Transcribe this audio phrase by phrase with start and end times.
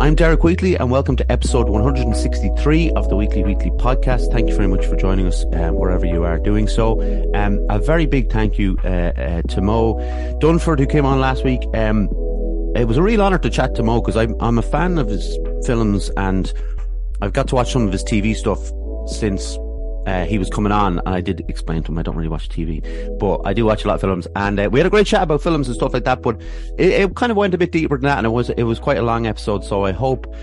[0.00, 4.32] I'm Derek Wheatley, and welcome to episode 163 of the Weekly Weekly podcast.
[4.32, 7.02] Thank you very much for joining us um, wherever you are doing so.
[7.34, 9.96] Um, a very big thank you uh, uh, to Moe
[10.40, 11.60] Dunford, who came on last week.
[11.74, 12.06] Um,
[12.74, 15.08] it was a real honour to chat to Moe because I'm, I'm a fan of
[15.08, 16.50] his films and
[17.20, 18.72] I've got to watch some of his TV stuff
[19.18, 19.58] since
[20.10, 22.48] uh, he was coming on, and I did explain to him I don't really watch
[22.48, 22.82] TV,
[23.18, 25.22] but I do watch a lot of films, and uh, we had a great chat
[25.22, 26.20] about films and stuff like that.
[26.22, 26.40] But
[26.78, 28.80] it, it, kind of went a bit deeper than that, and it was it was
[28.80, 29.64] quite a long episode.
[29.64, 30.34] So I hope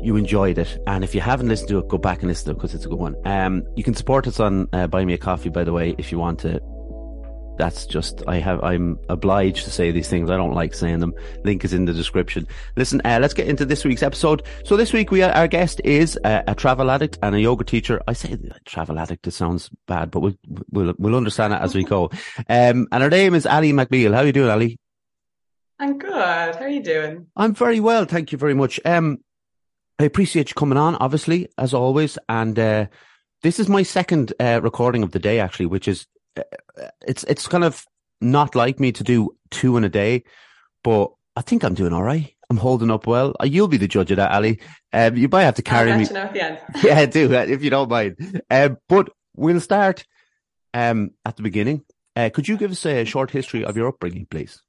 [0.00, 2.50] you enjoyed it, and if you haven't listened to it, go back and listen to
[2.50, 3.14] it because it's a good one.
[3.24, 6.10] Um, you can support us on uh, Buy Me a Coffee, by the way, if
[6.10, 6.60] you want to
[7.62, 10.30] that's just I have I'm obliged to say these things.
[10.30, 11.14] I don't like saying them.
[11.44, 12.48] Link is in the description.
[12.76, 14.42] Listen, uh, let's get into this week's episode.
[14.64, 18.02] So this week we our guest is a, a travel addict and a yoga teacher.
[18.08, 19.28] I say travel addict.
[19.28, 20.34] It sounds bad, but we'll
[20.72, 22.10] we'll, we'll understand it as we go.
[22.48, 24.12] Um, and her name is Ali McMeel.
[24.12, 24.80] How are you doing, Ali?
[25.78, 26.10] I'm good.
[26.56, 27.28] How are you doing?
[27.36, 28.80] I'm very well, thank you very much.
[28.84, 29.18] Um,
[30.00, 32.58] I appreciate you coming on, obviously, as always, and.
[32.58, 32.86] Uh,
[33.42, 36.06] this is my second uh, recording of the day, actually, which is
[37.06, 37.84] it's it's kind of
[38.20, 40.24] not like me to do two in a day,
[40.82, 42.34] but I think I'm doing all right.
[42.50, 43.34] I'm holding up well.
[43.40, 44.60] Uh, you'll be the judge of that, Ali.
[44.92, 46.04] Um, you might have to carry me.
[46.82, 48.42] yeah, do if you don't mind.
[48.50, 50.04] Um, but we'll start
[50.74, 51.82] um, at the beginning.
[52.14, 54.60] Uh, could you give us a short history of your upbringing, please?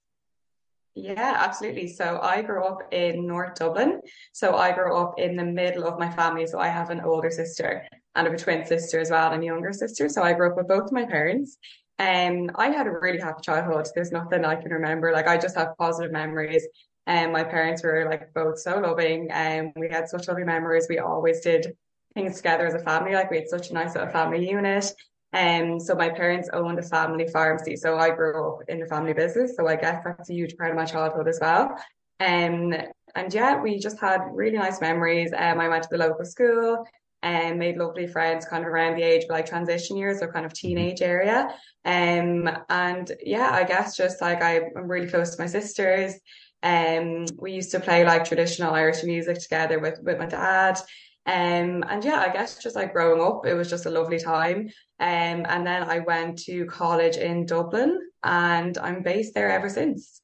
[0.95, 1.88] Yeah, absolutely.
[1.88, 4.00] So I grew up in North Dublin.
[4.31, 6.45] So I grew up in the middle of my family.
[6.45, 9.42] So I have an older sister and I have a twin sister as well and
[9.42, 10.09] a younger sister.
[10.09, 11.58] So I grew up with both my parents.
[12.00, 13.88] And um, I had a really happy childhood.
[13.94, 15.11] There's nothing I can remember.
[15.11, 16.67] Like I just have positive memories.
[17.06, 20.44] And um, my parents were like both so loving and um, we had such lovely
[20.44, 20.88] memories.
[20.89, 21.75] We always did
[22.14, 23.14] things together as a family.
[23.14, 24.91] Like we had such a nice little family unit.
[25.34, 27.75] And um, so my parents owned a family pharmacy.
[27.75, 29.56] So I grew up in the family business.
[29.56, 31.75] So I guess that's a huge part of my childhood as well.
[32.19, 32.73] Um,
[33.16, 35.31] and yeah, we just had really nice memories.
[35.35, 36.85] Um, I went to the local school
[37.23, 40.45] and made lovely friends kind of around the age of like transition years, or kind
[40.45, 41.47] of teenage area.
[41.85, 46.13] Um, and yeah, I guess just like I, am really close to my sisters.
[46.61, 50.79] Um, we used to play like traditional Irish music together with, with my dad.
[51.25, 54.69] Um, and yeah, I guess just like growing up, it was just a lovely time.
[55.00, 60.22] Um, and then I went to college in Dublin and I'm based there ever since.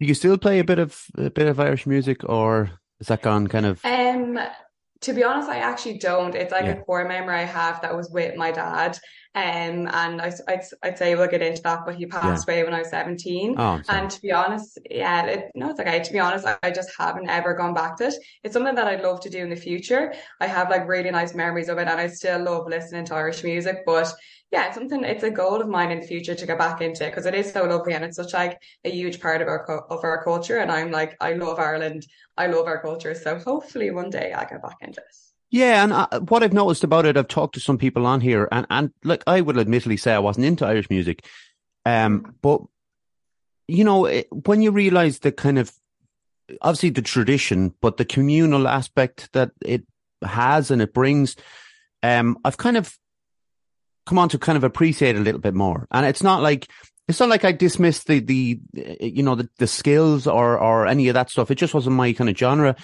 [0.00, 3.22] Do you still play a bit of a bit of Irish music or is that
[3.22, 4.36] gone kind of um
[5.02, 6.34] to be honest, I actually don't.
[6.34, 6.72] It's like yeah.
[6.72, 8.98] a core memory I have that was with my dad.
[9.34, 12.54] Um, and I, I'd, I'd say we'll get into that, but he passed yeah.
[12.54, 13.54] away when I was 17.
[13.58, 16.00] Oh, and to be honest, yeah, it, no, it's okay.
[16.00, 18.14] To be honest, I, I just haven't ever gone back to it.
[18.44, 20.12] It's something that I'd love to do in the future.
[20.40, 23.42] I have like really nice memories of it and I still love listening to Irish
[23.42, 24.12] music, but
[24.52, 27.10] yeah, something, it's a goal of mine in the future to get back into it
[27.10, 30.04] because it is so lovely and it's such like a huge part of our, of
[30.04, 30.58] our culture.
[30.58, 32.06] And I'm like, I love Ireland.
[32.36, 33.14] I love our culture.
[33.14, 35.16] So hopefully one day I get back into it.
[35.50, 38.48] Yeah, and uh, what I've noticed about it, I've talked to some people on here,
[38.50, 41.26] and and like I would admittedly say I wasn't into Irish music,
[41.84, 42.62] um, but
[43.68, 45.70] you know it, when you realise the kind of
[46.62, 49.86] obviously the tradition, but the communal aspect that it
[50.24, 51.36] has and it brings,
[52.02, 52.98] um, I've kind of
[54.06, 56.68] come on to kind of appreciate a little bit more, and it's not like
[57.08, 60.86] it's not like I dismissed the the eh, you know the the skills or or
[60.86, 61.50] any of that stuff.
[61.50, 62.76] It just wasn't my kind of genre.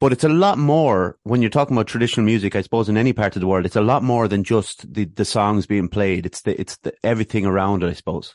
[0.00, 3.12] But it's a lot more when you're talking about traditional music, I suppose, in any
[3.12, 6.26] part of the world, it's a lot more than just the, the songs being played.
[6.26, 8.34] It's the, it's the, everything around it, I suppose.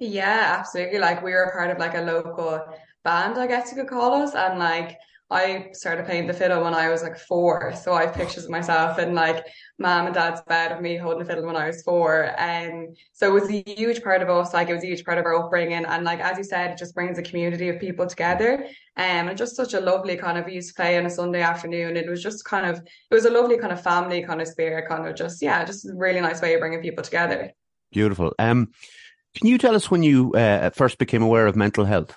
[0.00, 0.98] Yeah, absolutely.
[0.98, 2.60] Like we were part of like a local
[3.04, 4.34] band, I guess you could call us.
[4.34, 4.98] And like
[5.30, 7.74] I started playing the fiddle when I was like four.
[7.74, 9.44] So I have pictures of myself in like
[9.78, 12.34] mom and dad's bed of me holding the fiddle when I was four.
[12.38, 15.04] And um, so it was a huge part of us, like it was a huge
[15.04, 15.84] part of our upbringing.
[15.84, 18.64] And like as you said, it just brings a community of people together.
[18.96, 21.42] Um, and just such a lovely kind of we used to play on a Sunday
[21.42, 21.96] afternoon.
[21.98, 24.88] It was just kind of it was a lovely kind of family kind of spirit,
[24.88, 27.52] kind of just yeah, just a really nice way of bringing people together.
[27.92, 28.34] Beautiful.
[28.38, 28.68] Um
[29.34, 32.16] can you tell us when you uh, first became aware of mental health?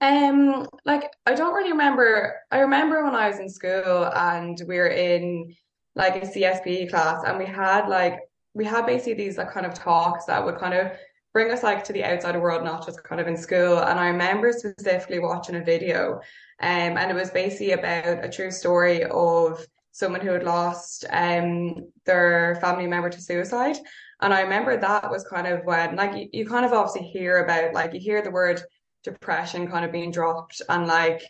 [0.00, 2.36] Um, like I don't really remember.
[2.50, 5.54] I remember when I was in school and we were in
[5.94, 8.20] like a CSP class and we had like
[8.54, 10.92] we had basically these like kind of talks that would kind of
[11.32, 13.78] bring us like to the outside world, not just kind of in school.
[13.78, 16.14] And I remember specifically watching a video,
[16.60, 21.90] um, and it was basically about a true story of someone who had lost um
[22.06, 23.76] their family member to suicide.
[24.20, 27.44] And I remember that was kind of when like you, you kind of obviously hear
[27.44, 28.62] about like you hear the word
[29.04, 31.22] depression kind of being dropped and like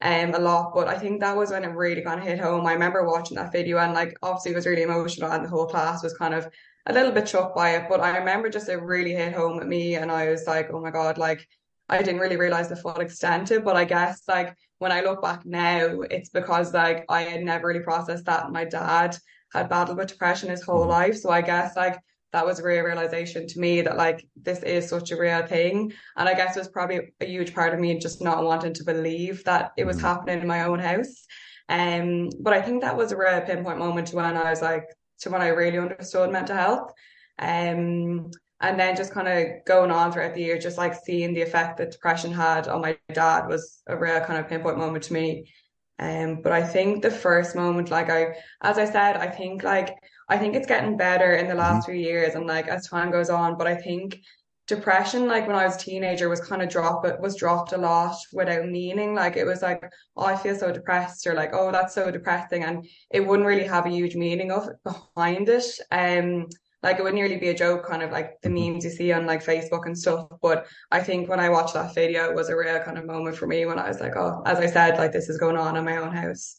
[0.00, 2.66] um a lot but I think that was when it really kind of hit home
[2.66, 5.66] I remember watching that video and like obviously it was really emotional and the whole
[5.66, 6.48] class was kind of
[6.86, 9.68] a little bit shocked by it but I remember just it really hit home at
[9.68, 11.46] me and I was like oh my god like
[11.88, 13.64] I didn't really realize the full extent of, it.
[13.64, 17.68] but I guess like when I look back now, it's because like I had never
[17.68, 18.50] really processed that.
[18.50, 19.16] My dad
[19.52, 20.90] had battled with depression his whole mm-hmm.
[20.90, 21.16] life.
[21.18, 21.98] So I guess like
[22.32, 25.92] that was a real realization to me that like this is such a real thing.
[26.16, 28.84] And I guess it was probably a huge part of me just not wanting to
[28.84, 30.06] believe that it was mm-hmm.
[30.06, 31.26] happening in my own house.
[31.68, 34.84] Um, but I think that was a real pinpoint moment to when I was like
[35.20, 36.92] to when I really understood mental health.
[37.38, 38.30] Um,
[38.60, 41.78] and then just kind of going on throughout the year, just like seeing the effect
[41.78, 45.50] that depression had on my dad was a real kind of pinpoint moment to me.
[45.98, 49.96] Um, but I think the first moment, like I, as I said, I think like
[50.32, 51.92] I think it's getting better in the last mm-hmm.
[51.92, 53.58] few years, and like as time goes on.
[53.58, 54.18] But I think
[54.66, 57.76] depression, like when I was a teenager, was kind of drop it was dropped a
[57.76, 59.14] lot without meaning.
[59.14, 59.84] Like it was like,
[60.16, 63.66] oh, I feel so depressed, or like, oh, that's so depressing, and it wouldn't really
[63.66, 65.66] have a huge meaning of behind it.
[65.90, 66.46] Um,
[66.82, 68.72] like it would nearly be a joke, kind of like the mm-hmm.
[68.72, 70.28] memes you see on like Facebook and stuff.
[70.40, 73.36] But I think when I watched that video, it was a real kind of moment
[73.36, 75.76] for me when I was like, oh, as I said, like this is going on
[75.76, 76.56] in my own house.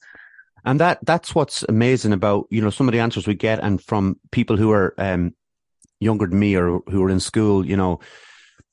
[0.65, 3.81] And that that's what's amazing about you know some of the answers we get, and
[3.81, 5.35] from people who are um,
[5.99, 7.99] younger than me or who are in school, you know,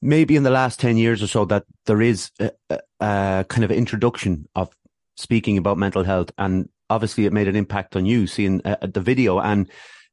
[0.00, 3.64] maybe in the last ten years or so, that there is a, a, a kind
[3.64, 4.70] of introduction of
[5.16, 9.00] speaking about mental health, and obviously it made an impact on you seeing uh, the
[9.00, 9.70] video and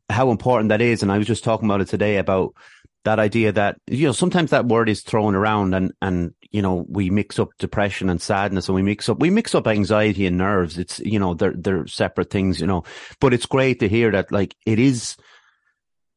[0.09, 1.03] how important that is.
[1.03, 2.53] And I was just talking about it today about
[3.03, 6.85] that idea that, you know, sometimes that word is thrown around and, and, you know,
[6.87, 10.37] we mix up depression and sadness and we mix up, we mix up anxiety and
[10.37, 10.77] nerves.
[10.77, 12.83] It's, you know, they're, they're separate things, you know,
[13.19, 15.17] but it's great to hear that like it is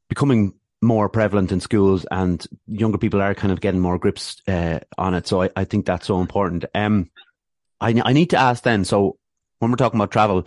[0.08, 4.80] becoming more prevalent in schools and younger people are kind of getting more grips, uh,
[4.96, 5.26] on it.
[5.26, 6.64] So I, I think that's so important.
[6.74, 7.10] Um,
[7.80, 9.18] I, I need to ask then, so
[9.58, 10.46] when we're talking about travel,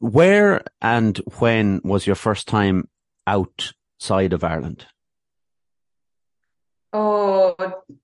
[0.00, 2.88] where and when was your first time
[3.26, 4.86] outside of Ireland?
[6.92, 7.54] Oh,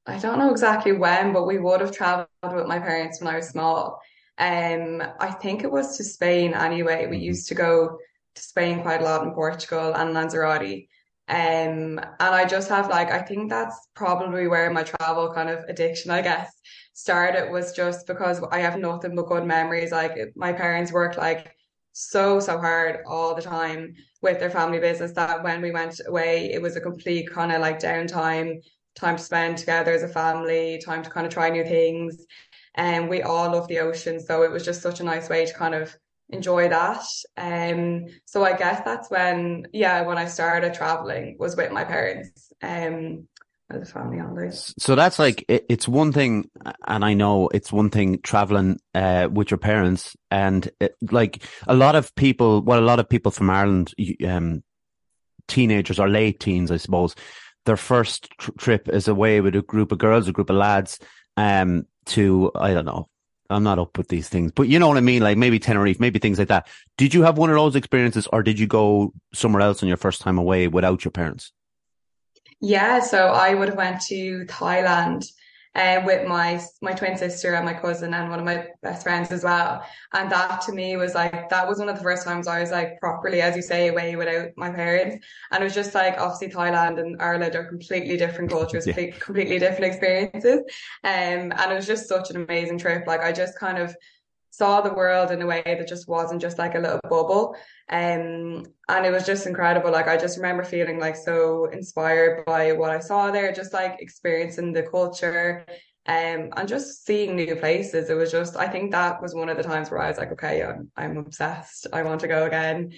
[0.06, 3.36] I don't know exactly when, but we would have traveled with my parents when I
[3.36, 4.00] was small.
[4.38, 7.06] Um, I think it was to Spain anyway.
[7.06, 7.24] We mm-hmm.
[7.24, 7.98] used to go
[8.34, 10.84] to Spain quite a lot in Portugal and Lanzarote.
[11.28, 15.64] Um, and I just have like, I think that's probably where my travel kind of
[15.68, 16.52] addiction, I guess,
[16.92, 19.90] started was just because I have nothing but good memories.
[19.90, 21.56] Like my parents worked like
[21.98, 26.52] so so hard all the time with their family business that when we went away
[26.52, 28.60] it was a complete kind of like downtime
[28.96, 32.26] time to spend together as a family time to kind of try new things
[32.74, 35.54] and we all love the ocean so it was just such a nice way to
[35.54, 35.94] kind of
[36.30, 37.04] enjoy that
[37.36, 42.52] um so i guess that's when yeah when i started traveling was with my parents
[42.62, 43.28] um
[43.70, 44.74] as a family holidays.
[44.78, 46.48] So that's like it, it's one thing,
[46.86, 51.74] and I know it's one thing traveling uh, with your parents, and it, like a
[51.74, 53.92] lot of people, well, a lot of people from Ireland,
[54.26, 54.62] um,
[55.48, 57.14] teenagers or late teens, I suppose,
[57.66, 60.98] their first tr- trip is away with a group of girls, a group of lads,
[61.36, 63.08] um, to I don't know.
[63.48, 65.22] I'm not up with these things, but you know what I mean?
[65.22, 66.66] Like maybe Tenerife, maybe things like that.
[66.96, 69.96] Did you have one of those experiences or did you go somewhere else on your
[69.98, 71.52] first time away without your parents?
[72.60, 75.26] Yeah, so I would have went to Thailand
[75.76, 79.30] uh, with my my twin sister and my cousin and one of my best friends
[79.30, 79.84] as well.
[80.14, 82.70] And that to me was like that was one of the first times I was
[82.70, 85.24] like properly, as you say, away without my parents.
[85.52, 89.10] And it was just like obviously Thailand and Ireland are completely different cultures, yeah.
[89.20, 90.60] completely different experiences.
[91.04, 93.06] Um, and it was just such an amazing trip.
[93.06, 93.94] Like I just kind of
[94.56, 97.54] saw the world in a way that just wasn't just like a little bubble.
[97.90, 99.92] Um, and it was just incredible.
[99.92, 103.96] Like I just remember feeling like so inspired by what I saw there, just like
[104.00, 105.64] experiencing the culture,
[106.06, 108.08] um, and just seeing new places.
[108.08, 110.32] It was just, I think that was one of the times where I was like,
[110.32, 111.88] okay, I'm, I'm obsessed.
[111.92, 112.92] I want to go again.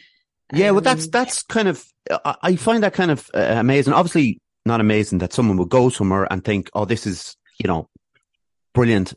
[0.53, 1.85] Yeah, well, that's um, that's kind of
[2.25, 3.93] I find that kind of uh, amazing.
[3.93, 7.88] Obviously, not amazing that someone would go somewhere and think, "Oh, this is you know
[8.73, 9.12] brilliant,"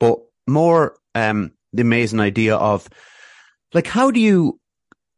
[0.00, 0.18] but
[0.48, 2.88] more um, the amazing idea of
[3.72, 4.58] like how do you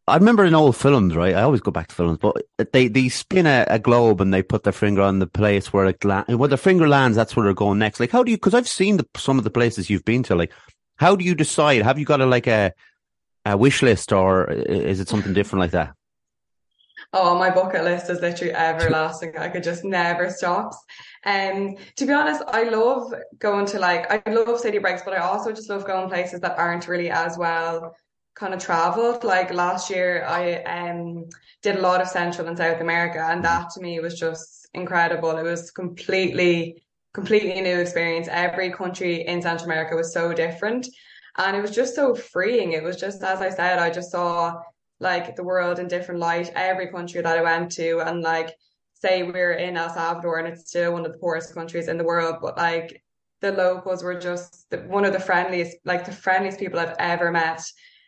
[0.08, 1.34] I remember in old films, right?
[1.34, 2.36] I always go back to films, but
[2.72, 5.86] they, they spin a, a globe and they put their finger on the place where
[5.86, 6.34] it lands.
[6.34, 8.00] Where the finger lands, that's where they're going next.
[8.00, 10.34] Like, how do you, cause I've seen the, some of the places you've been to,
[10.34, 10.52] like,
[10.96, 11.82] how do you decide?
[11.82, 12.72] Have you got a, like a,
[13.44, 15.94] a wish list or uh, is it something different like that?
[17.14, 19.36] Oh, my bucket list is literally everlasting.
[19.38, 20.72] I could just never stop.
[21.24, 25.14] And um, to be honest, I love going to like I love city breaks, but
[25.14, 27.94] I also just love going places that aren't really as well
[28.34, 29.24] kind of traveled.
[29.24, 31.24] Like last year, I um
[31.62, 35.30] did a lot of Central and South America, and that to me was just incredible.
[35.38, 36.82] It was completely,
[37.14, 38.28] completely new experience.
[38.30, 40.86] Every country in Central America was so different,
[41.38, 42.72] and it was just so freeing.
[42.72, 44.60] It was just as I said, I just saw
[45.00, 48.00] like the world in different light, every country that I went to.
[48.00, 48.54] And like,
[48.94, 52.04] say we're in El Salvador and it's still one of the poorest countries in the
[52.04, 53.02] world, but like
[53.40, 57.30] the locals were just the, one of the friendliest, like the friendliest people I've ever
[57.30, 57.62] met.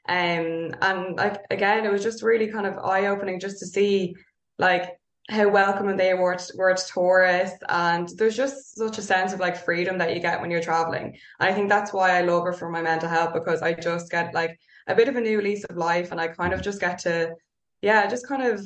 [0.09, 4.15] Um, and like again, it was just really kind of eye opening just to see
[4.59, 4.97] like
[5.29, 9.39] how welcoming they were to, were to tourists, and there's just such a sense of
[9.39, 11.17] like freedom that you get when you're traveling.
[11.39, 14.11] And I think that's why I love it for my mental health because I just
[14.11, 16.81] get like a bit of a new lease of life, and I kind of just
[16.81, 17.35] get to,
[17.83, 18.61] yeah, just kind of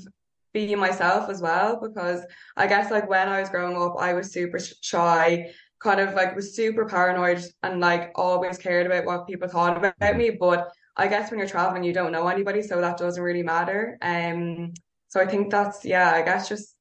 [0.53, 2.23] be myself as well because
[2.57, 5.51] I guess like when I was growing up, I was super shy
[5.85, 10.17] kind of like was super paranoid and like always cared about what people thought about
[10.17, 10.31] me.
[10.31, 13.99] But I guess when you're traveling, you don't know anybody, so that doesn't really matter.
[14.01, 14.73] Um,
[15.09, 16.75] so I think that's yeah, I guess just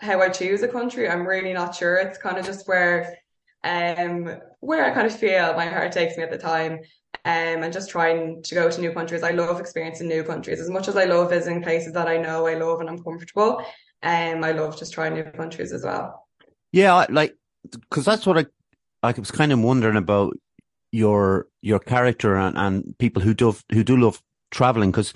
[0.00, 1.08] how I choose a country.
[1.08, 1.96] I'm really not sure.
[1.96, 3.16] It's kind of just where
[3.64, 6.80] um where I kind of feel my heart takes me at the time.
[7.28, 9.22] Um, and just trying to go to new countries.
[9.22, 12.46] I love experiencing new countries as much as I love visiting places that I know
[12.46, 13.58] I love and I'm comfortable.
[14.02, 16.26] Um, I love just trying new countries as well.
[16.72, 17.36] Yeah, like
[17.70, 18.46] because that's what I
[19.02, 20.38] I was kind of wondering about
[20.90, 25.12] your your character and, and people who do who do love traveling because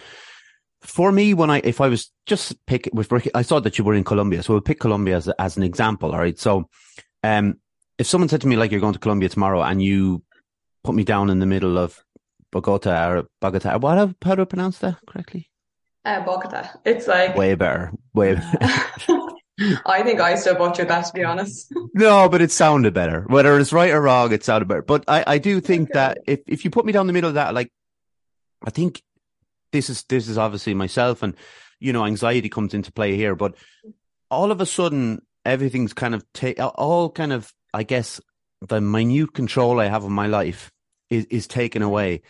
[0.83, 3.95] for me when I if I was just pick with I saw that you were
[3.95, 6.69] in Colombia so we'll pick Colombia as as an example all right so
[7.23, 7.55] um
[7.99, 10.23] if someone said to me like you're going to Colombia tomorrow and you
[10.85, 12.05] put me down in the middle of
[12.51, 15.51] Bogota or Bogota what how, how do I pronounce that correctly
[16.05, 18.39] uh, Bogota it's like way better way
[19.87, 21.73] I think I still butchered that to be honest.
[21.95, 23.25] no, but it sounded better.
[23.29, 24.83] Whether it's right or wrong, it sounded better.
[24.83, 25.99] But I, I do think okay.
[25.99, 27.71] that if, if you put me down the middle of that, like
[28.65, 29.03] I think
[29.71, 31.37] this is this is obviously myself and
[31.83, 33.57] you know, anxiety comes into play here, but
[34.31, 38.21] all of a sudden everything's kind of take all kind of I guess
[38.61, 40.71] the minute control I have of my life
[41.13, 42.23] is is taken away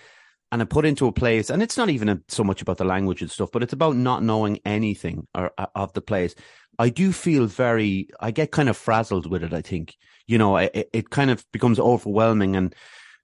[0.53, 2.85] and I put into a place, and it's not even a, so much about the
[2.85, 6.35] language and stuff, but it's about not knowing anything or, uh, of the place.
[6.79, 9.55] I do feel very, I get kind of frazzled with it.
[9.55, 9.97] I think,
[10.27, 12.55] you know, it, it kind of becomes overwhelming.
[12.55, 12.75] And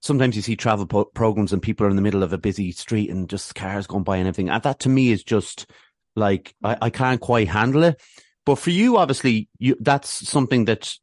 [0.01, 2.71] sometimes you see travel po- programs and people are in the middle of a busy
[2.71, 4.49] street and just cars going by and everything.
[4.49, 5.67] And that to me is just
[6.15, 8.01] like, I, I can't quite handle it.
[8.43, 10.95] But for you, obviously, you, that's something that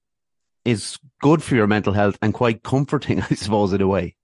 [0.65, 4.17] is good for your mental health and quite comforting, I suppose, in a way.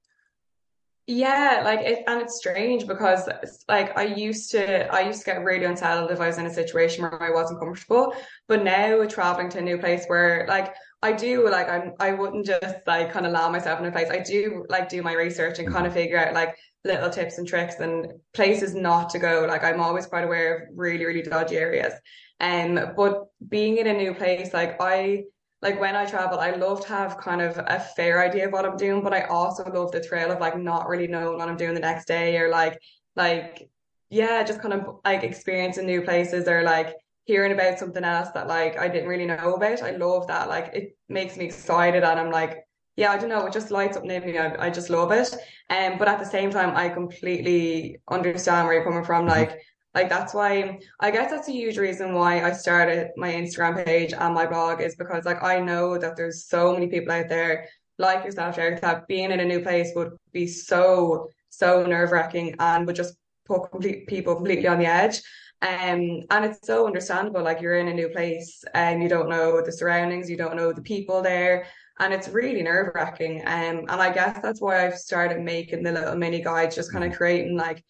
[1.14, 3.28] Yeah, like it, and it's strange because
[3.69, 6.54] like I used to, I used to get really unsettled if I was in a
[6.54, 8.14] situation where I wasn't comfortable.
[8.49, 12.47] But now traveling to a new place where like I do like I'm, I wouldn't
[12.47, 14.09] just like kind of allow myself in a place.
[14.09, 17.47] I do like do my research and kind of figure out like little tips and
[17.47, 19.45] tricks and places not to go.
[19.47, 21.92] Like I'm always quite aware of really, really dodgy areas.
[22.40, 25.25] Um, but being in a new place, like I
[25.62, 28.66] like when I travel, I love to have kind of a fair idea of what
[28.66, 31.57] I'm doing, but I also love the thrill of like not really knowing what I'm
[31.57, 32.81] doing the next day or like
[33.14, 33.71] like
[34.11, 38.49] yeah, just kind of like experiencing new places or like hearing about something else that
[38.49, 39.83] like I didn't really know about.
[39.83, 40.49] I love that.
[40.49, 42.66] Like it makes me excited and I'm like,
[42.97, 44.38] yeah, I don't know, it just lights up in me.
[44.38, 45.33] I, I just love it.
[45.71, 49.26] Um, but at the same time, I completely understand where you're coming from.
[49.26, 49.38] Mm-hmm.
[49.38, 49.61] Like
[49.94, 54.12] like that's why I guess that's a huge reason why I started my Instagram page
[54.12, 57.68] and my blog is because like I know that there's so many people out there
[57.99, 62.54] like yourself, Derek, that being in a new place would be so, so nerve wracking
[62.58, 65.20] and would just put complete people completely on the edge.
[65.61, 67.42] Um, and it's so understandable.
[67.42, 70.72] Like you're in a new place and you don't know the surroundings, you don't know
[70.72, 71.66] the people there,
[72.00, 73.42] and it's really nerve wracking.
[73.42, 77.04] Um, and I guess that's why I've started making the little mini guides, just kind
[77.04, 77.18] of mm-hmm.
[77.18, 77.84] creating like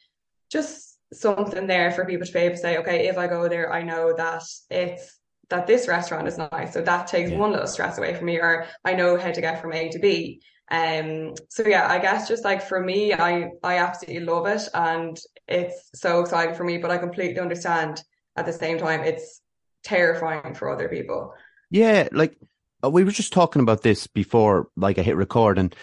[0.51, 3.73] just something there for people to be able to say, okay, if I go there,
[3.73, 5.19] I know that it's
[5.51, 6.73] that this restaurant is nice.
[6.73, 7.39] So that takes yeah.
[7.39, 9.99] one little stress away from me, or I know how to get from A to
[9.99, 10.41] B.
[10.71, 15.19] Um, so yeah, I guess just like for me, I I absolutely love it, and
[15.47, 16.79] it's so exciting for me.
[16.79, 18.03] But I completely understand
[18.37, 19.43] at the same time, it's
[19.85, 21.35] terrifying for other people.
[21.71, 22.39] Yeah, like
[22.83, 25.75] uh, we were just talking about this before, like I hit record, and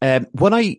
[0.00, 0.78] um, when I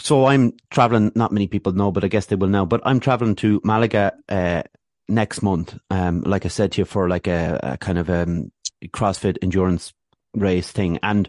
[0.00, 1.12] so I'm traveling.
[1.14, 2.66] Not many people know, but I guess they will know.
[2.66, 4.62] But I'm traveling to Malaga uh,
[5.08, 5.78] next month.
[5.90, 8.50] Um, like I said to you, for like a, a kind of um,
[8.86, 9.92] CrossFit endurance
[10.34, 10.98] race thing.
[11.02, 11.28] And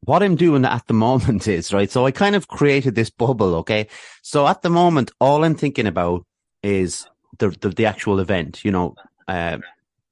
[0.00, 1.90] what I'm doing at the moment is right.
[1.90, 3.54] So I kind of created this bubble.
[3.56, 3.88] Okay.
[4.22, 6.24] So at the moment, all I'm thinking about
[6.62, 7.06] is
[7.38, 8.64] the the, the actual event.
[8.64, 8.94] You know,
[9.28, 9.58] uh,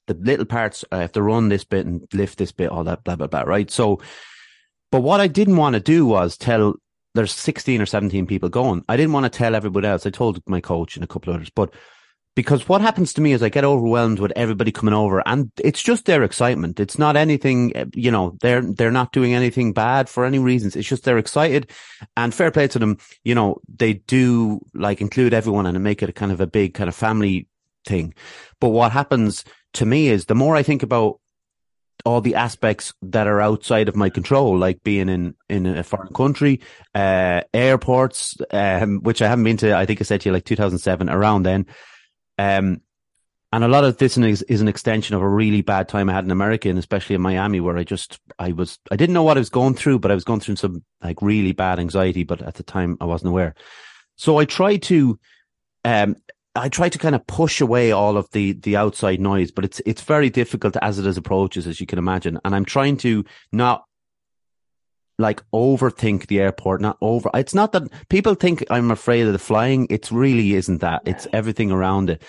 [0.07, 0.85] the little parts.
[0.93, 2.71] I have to run this bit and lift this bit.
[2.71, 3.43] All that blah blah blah.
[3.43, 3.71] Right.
[3.71, 4.01] So.
[4.93, 6.77] But what I didn't want to do was tell
[7.17, 8.85] there's 16 or 17 people going.
[8.89, 10.07] I didn't want to tell everybody else.
[10.07, 11.75] I told my coach and a couple others, but
[12.37, 15.83] because what happens to me is I get overwhelmed with everybody coming over and it's
[15.83, 16.79] just their excitement.
[16.79, 20.77] It's not anything, eh, you know, they're, they're not doing anything bad for any reasons.
[20.77, 21.71] It's just they're excited
[22.15, 22.99] and fair play to them.
[23.25, 26.75] You know, they do like include everyone and make it a kind of a big
[26.75, 27.49] kind of family
[27.87, 28.15] thing.
[28.61, 29.43] But what happens
[29.75, 31.21] to me is the more I think about
[32.07, 36.15] all the aspects that are outside of my control, like being in, in a foreign
[36.15, 36.61] country,
[36.95, 40.45] uh, airports, um, which I haven't been to, I think I said to you like
[40.45, 41.67] 2007 around then.
[42.39, 42.81] Um,
[43.53, 46.13] and a lot of this is, is an extension of a really bad time I
[46.13, 49.25] had in America and especially in Miami where I just, I was, I didn't know
[49.25, 52.23] what I was going through, but I was going through some like really bad anxiety,
[52.23, 53.57] but at the time I wasn't aware.
[54.15, 55.19] So I tried to,
[55.85, 56.15] um,
[56.57, 59.81] I try to kind of push away all of the the outside noise, but it's
[59.87, 62.39] it's very difficult as it is approaches, as you can imagine.
[62.45, 63.85] And I'm trying to not
[65.19, 67.31] like overthink the airport, not over.
[67.35, 69.87] It's not that people think I'm afraid of the flying.
[69.89, 71.03] It really isn't that.
[71.07, 72.23] It's everything around it.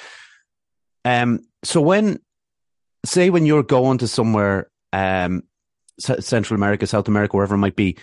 [1.03, 1.41] Um.
[1.63, 2.19] So when,
[3.05, 5.43] say, when you're going to somewhere, um,
[5.99, 7.97] Central America, South America, wherever it might be,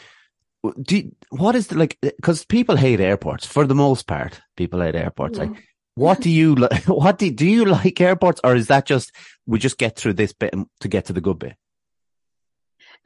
[0.83, 1.99] do you, what is the like?
[2.01, 4.41] Because people hate airports for the most part.
[4.57, 5.39] People hate airports.
[5.39, 5.45] Yeah.
[5.45, 6.85] Like what do you like?
[6.87, 9.13] What do, do you like airports, or is that just
[9.47, 11.57] we just get through this bit to get to the good bit?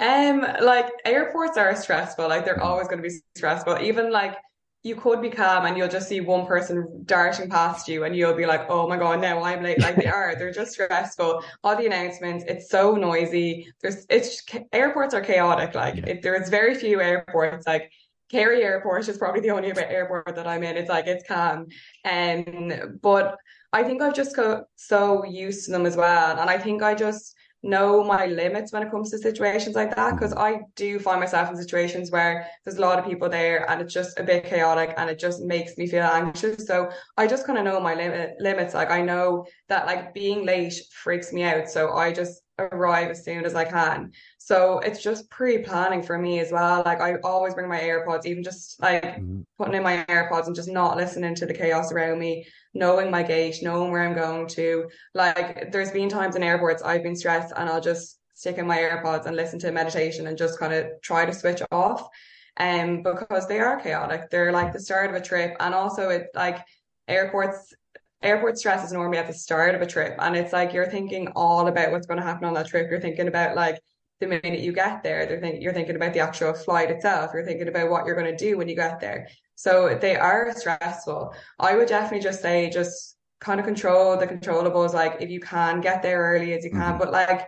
[0.00, 2.28] Um, like airports are stressful.
[2.28, 3.78] Like they're always going to be stressful.
[3.80, 4.36] Even like
[4.84, 8.34] you could be calm and you'll just see one person darting past you and you'll
[8.34, 9.80] be like, oh my God, now I'm late.
[9.80, 11.42] Like they are, they're just stressful.
[11.64, 13.72] All the announcements, it's so noisy.
[13.82, 14.42] There's, it's,
[14.72, 15.74] airports are chaotic.
[15.74, 16.06] Like yeah.
[16.06, 17.66] it, there's very few airports.
[17.66, 17.90] Like
[18.30, 20.76] Kerry Airport is probably the only airport that I'm in.
[20.76, 21.66] It's like it's calm,
[22.04, 23.36] um, but
[23.72, 26.94] I think I've just got so used to them as well, and I think I
[26.94, 31.18] just know my limits when it comes to situations like that because I do find
[31.18, 34.44] myself in situations where there's a lot of people there and it's just a bit
[34.44, 36.66] chaotic and it just makes me feel anxious.
[36.66, 38.74] So I just kind of know my limit limits.
[38.74, 41.68] Like I know that like being late freaks me out.
[41.68, 44.12] So I just arrive as soon as I can.
[44.48, 46.82] So it's just pre-planning for me as well.
[46.82, 49.42] Like I always bring my AirPods, even just like mm-hmm.
[49.58, 53.22] putting in my AirPods and just not listening to the chaos around me, knowing my
[53.22, 54.88] gate, knowing where I'm going to.
[55.12, 58.78] Like there's been times in airports I've been stressed and I'll just stick in my
[58.78, 62.08] AirPods and listen to meditation and just kind of try to switch off.
[62.56, 64.30] Um, because they are chaotic.
[64.30, 65.56] They're like the start of a trip.
[65.60, 66.64] And also it like
[67.06, 67.74] airports
[68.22, 71.28] airport stress is normally at the start of a trip and it's like you're thinking
[71.36, 73.78] all about what's going to happen on that trip you're thinking about like
[74.20, 77.44] the minute you get there they're think, you're thinking about the actual flight itself you're
[77.44, 81.32] thinking about what you're going to do when you get there so they are stressful
[81.58, 85.80] i would definitely just say just kind of control the controllables like if you can
[85.80, 86.98] get there early as you can mm-hmm.
[86.98, 87.46] but like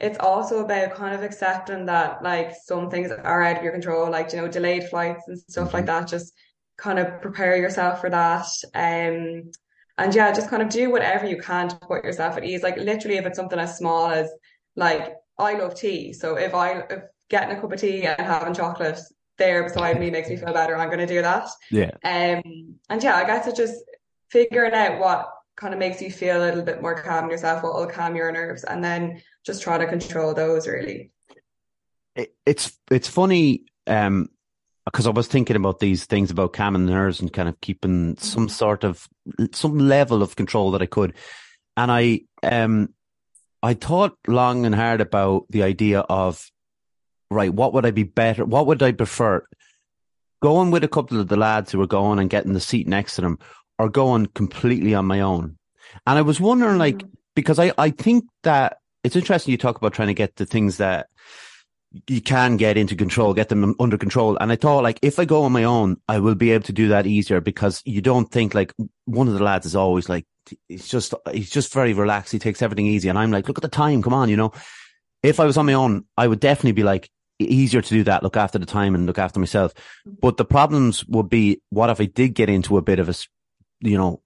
[0.00, 4.10] it's also about kind of accepting that like some things are out of your control
[4.10, 5.78] like you know delayed flights and stuff mm-hmm.
[5.78, 6.32] like that just
[6.76, 9.50] kind of prepare yourself for that um
[9.98, 12.62] and yeah, just kind of do whatever you can to put yourself at ease.
[12.62, 14.30] Like literally, if it's something as small as
[14.76, 18.54] like I love tea, so if I if getting a cup of tea and having
[18.54, 18.98] chocolate
[19.36, 21.48] there beside me makes me feel better, I'm going to do that.
[21.70, 21.90] Yeah.
[22.04, 22.74] Um.
[22.88, 23.76] And yeah, I guess it's just
[24.30, 27.74] figuring out what kind of makes you feel a little bit more calm yourself, what
[27.74, 31.10] will calm your nerves, and then just try to control those really.
[32.14, 33.64] It, it's it's funny.
[33.86, 34.28] Um,
[34.84, 38.46] because I was thinking about these things about calming nerves and kind of keeping some
[38.46, 38.52] mm-hmm.
[38.52, 39.06] sort of
[39.52, 41.14] some level of control that I could.
[41.76, 42.94] And I um
[43.62, 46.50] I thought long and hard about the idea of
[47.30, 48.44] right, what would I be better?
[48.44, 49.44] What would I prefer?
[50.40, 53.16] Going with a couple of the lads who were going and getting the seat next
[53.16, 53.38] to them
[53.78, 55.58] or going completely on my own.
[56.06, 57.08] And I was wondering like mm-hmm.
[57.34, 60.76] because I, I think that it's interesting you talk about trying to get the things
[60.78, 61.08] that
[62.06, 64.36] you can get into control, get them under control.
[64.40, 66.72] And I thought like, if I go on my own, I will be able to
[66.72, 68.74] do that easier because you don't think like
[69.06, 70.26] one of the lads is always like,
[70.68, 72.32] he's just, he's just very relaxed.
[72.32, 73.08] He takes everything easy.
[73.08, 74.02] And I'm like, look at the time.
[74.02, 74.52] Come on, you know,
[75.22, 78.24] if I was on my own, I would definitely be like, easier to do that,
[78.24, 79.72] look after the time and look after myself.
[79.74, 80.16] Mm-hmm.
[80.20, 83.14] But the problems would be, what if I did get into a bit of a,
[83.80, 84.20] you know,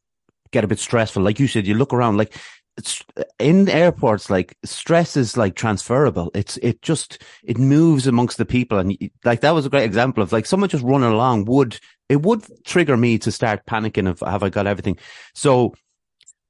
[0.51, 1.23] get a bit stressful?
[1.23, 2.35] Like you said, you look around, like
[2.79, 3.03] it's
[3.39, 6.31] in airports, like stress is like transferable.
[6.35, 8.79] It's, it just, it moves amongst the people.
[8.79, 12.23] And like that was a great example of like someone just running along would, it
[12.23, 14.97] would trigger me to start panicking of have I got everything?
[15.35, 15.75] So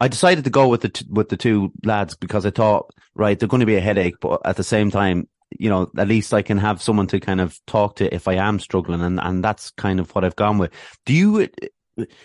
[0.03, 3.38] I decided to go with the, t- with the two lads because I thought, right,
[3.38, 6.35] they're going to be a headache, but at the same time, you know, at least
[6.35, 9.01] I can have someone to kind of talk to if I am struggling.
[9.01, 10.73] And, and that's kind of what I've gone with.
[11.07, 11.49] Do you,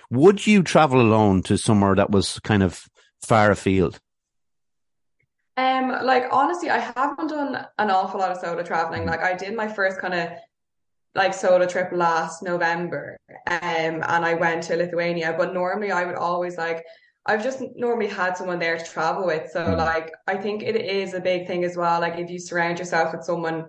[0.09, 2.83] would you travel alone to somewhere that was kind of
[3.21, 3.99] far afield?
[5.55, 9.05] Um, like honestly, I haven't done an awful lot of solo traveling.
[9.05, 10.29] Like I did my first kind of
[11.13, 15.35] like solo trip last November, um, and I went to Lithuania.
[15.37, 16.83] But normally, I would always like
[17.27, 19.51] I've just normally had someone there to travel with.
[19.51, 19.77] So mm.
[19.77, 21.99] like I think it is a big thing as well.
[21.99, 23.65] Like if you surround yourself with someone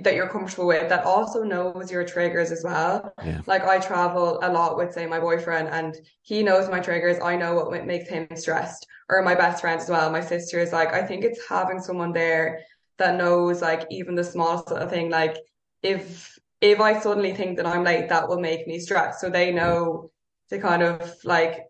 [0.00, 3.12] that you're comfortable with that also knows your triggers as well.
[3.22, 3.42] Yeah.
[3.46, 7.18] Like I travel a lot with say my boyfriend and he knows my triggers.
[7.22, 10.10] I know what makes him stressed or my best friend as well.
[10.10, 12.60] My sister is like, I think it's having someone there
[12.96, 15.36] that knows like even the smallest little thing, like
[15.82, 19.20] if if I suddenly think that I'm late, that will make me stressed.
[19.20, 20.10] So they know
[20.48, 21.64] to kind of like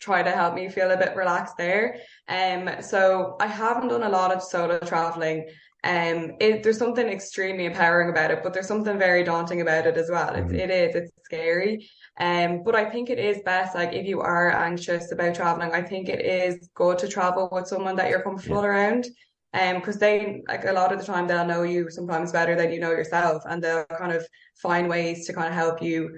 [0.00, 1.98] try to help me feel a bit relaxed there.
[2.28, 5.48] Um, so I haven't done a lot of solo traveling.
[5.82, 9.96] Um, it, there's something extremely empowering about it, but there's something very daunting about it
[9.96, 10.32] as well.
[10.32, 10.54] Mm-hmm.
[10.54, 11.88] It, it is, it's scary.
[12.18, 15.82] Um, but I think it is best, like if you are anxious about traveling, I
[15.82, 18.68] think it is good to travel with someone that you're comfortable yeah.
[18.68, 19.06] around.
[19.52, 22.70] Um, because they like a lot of the time they'll know you sometimes better than
[22.72, 24.24] you know yourself, and they'll kind of
[24.62, 26.16] find ways to kind of help you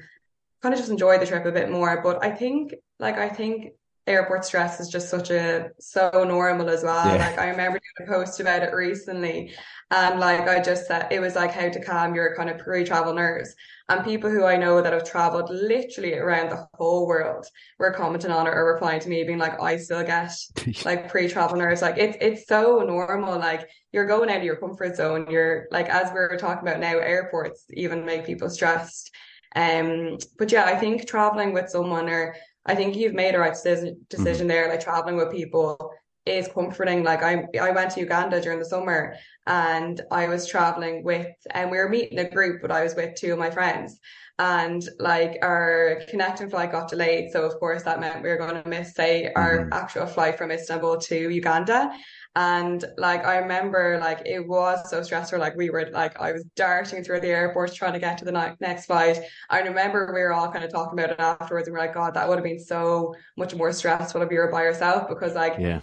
[0.60, 2.02] kind of just enjoy the trip a bit more.
[2.02, 3.72] But I think like I think
[4.06, 7.06] airport stress is just such a so normal as well.
[7.06, 7.28] Yeah.
[7.28, 9.54] Like I remember doing a post about it recently
[9.90, 13.12] and like I just said it was like how to calm your kind of pre-travel
[13.14, 13.54] nerves.
[13.88, 17.46] And people who I know that have traveled literally around the whole world
[17.78, 20.32] were commenting on it or replying to me being like, I still get
[20.84, 21.82] like pre-travel nerves.
[21.82, 23.38] Like it's it's so normal.
[23.38, 25.26] Like you're going out of your comfort zone.
[25.28, 29.10] You're like as we are talking about now, airports even make people stressed.
[29.54, 32.34] Um, but yeah, I think traveling with someone or
[32.66, 34.48] I think you've made a right decision, decision mm-hmm.
[34.48, 34.68] there.
[34.68, 35.92] Like traveling with people
[36.24, 37.02] is comforting.
[37.02, 39.14] Like I, I went to Uganda during the summer
[39.46, 43.16] and I was traveling with, and we were meeting a group, but I was with
[43.16, 43.98] two of my friends.
[44.38, 47.32] And like our connecting flight got delayed.
[47.32, 49.72] So of course that meant we were going to miss, say, our mm-hmm.
[49.72, 51.92] actual flight from Istanbul to Uganda.
[52.34, 55.38] And like I remember like it was so stressful.
[55.38, 58.56] Like we were like I was darting through the airport trying to get to the
[58.58, 59.20] next flight.
[59.50, 61.94] I remember we were all kind of talking about it afterwards and we are like,
[61.94, 65.34] God, that would have been so much more stressful if you were by yourself because
[65.34, 65.80] like yeah.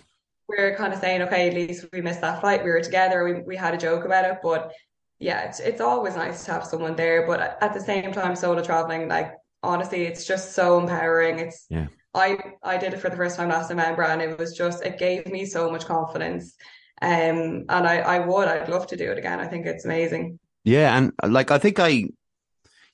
[0.48, 2.64] we're kind of saying, okay, at least we missed that flight.
[2.64, 3.24] We were together.
[3.24, 4.72] We we had a joke about it, but
[5.20, 7.28] yeah, it's it's always nice to have someone there.
[7.28, 11.38] But at the same time, solo traveling, like honestly, it's just so empowering.
[11.38, 14.56] It's yeah I I did it for the first time last November, and it was
[14.56, 16.56] just it gave me so much confidence.
[17.02, 19.40] Um, and I I would I'd love to do it again.
[19.40, 20.40] I think it's amazing.
[20.64, 22.06] Yeah, and like I think I,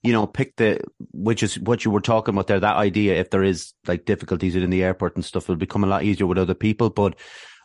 [0.04, 2.60] you know, picked the which is what you were talking about there.
[2.60, 5.88] That idea, if there is like difficulties in the airport and stuff, will become a
[5.88, 6.89] lot easier with other people.
[6.89, 7.15] But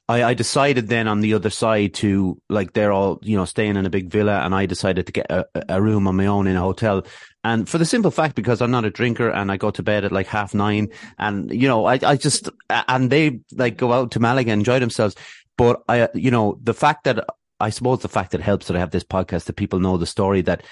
[0.08, 3.76] I, I decided then on the other side to like they're all you know staying
[3.76, 6.46] in a big villa, and I decided to get a, a room on my own
[6.46, 7.04] in a hotel.
[7.42, 10.04] And for the simple fact, because I'm not a drinker and I go to bed
[10.04, 14.10] at like half nine, and you know I I just and they like go out
[14.12, 15.16] to Malaga and enjoy themselves.
[15.56, 17.24] But I you know the fact that
[17.58, 20.06] I suppose the fact that helps that I have this podcast that people know the
[20.06, 20.62] story that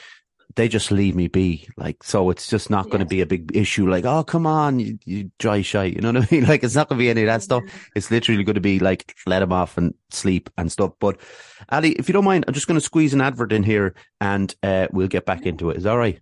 [0.55, 1.69] they just leave me be.
[1.77, 2.93] Like, so it's just not yes.
[2.93, 3.89] going to be a big issue.
[3.89, 5.85] Like, oh, come on, you, you dry shy.
[5.85, 6.45] You know what I mean?
[6.49, 7.63] Like, it's not going to be any of that stuff.
[7.95, 10.93] It's literally going to be like, let them off and sleep and stuff.
[10.99, 11.21] But
[11.69, 14.55] Ali, if you don't mind, I'm just going to squeeze an advert in here and
[14.63, 15.77] uh, we'll get back into it.
[15.77, 16.19] Is that all right?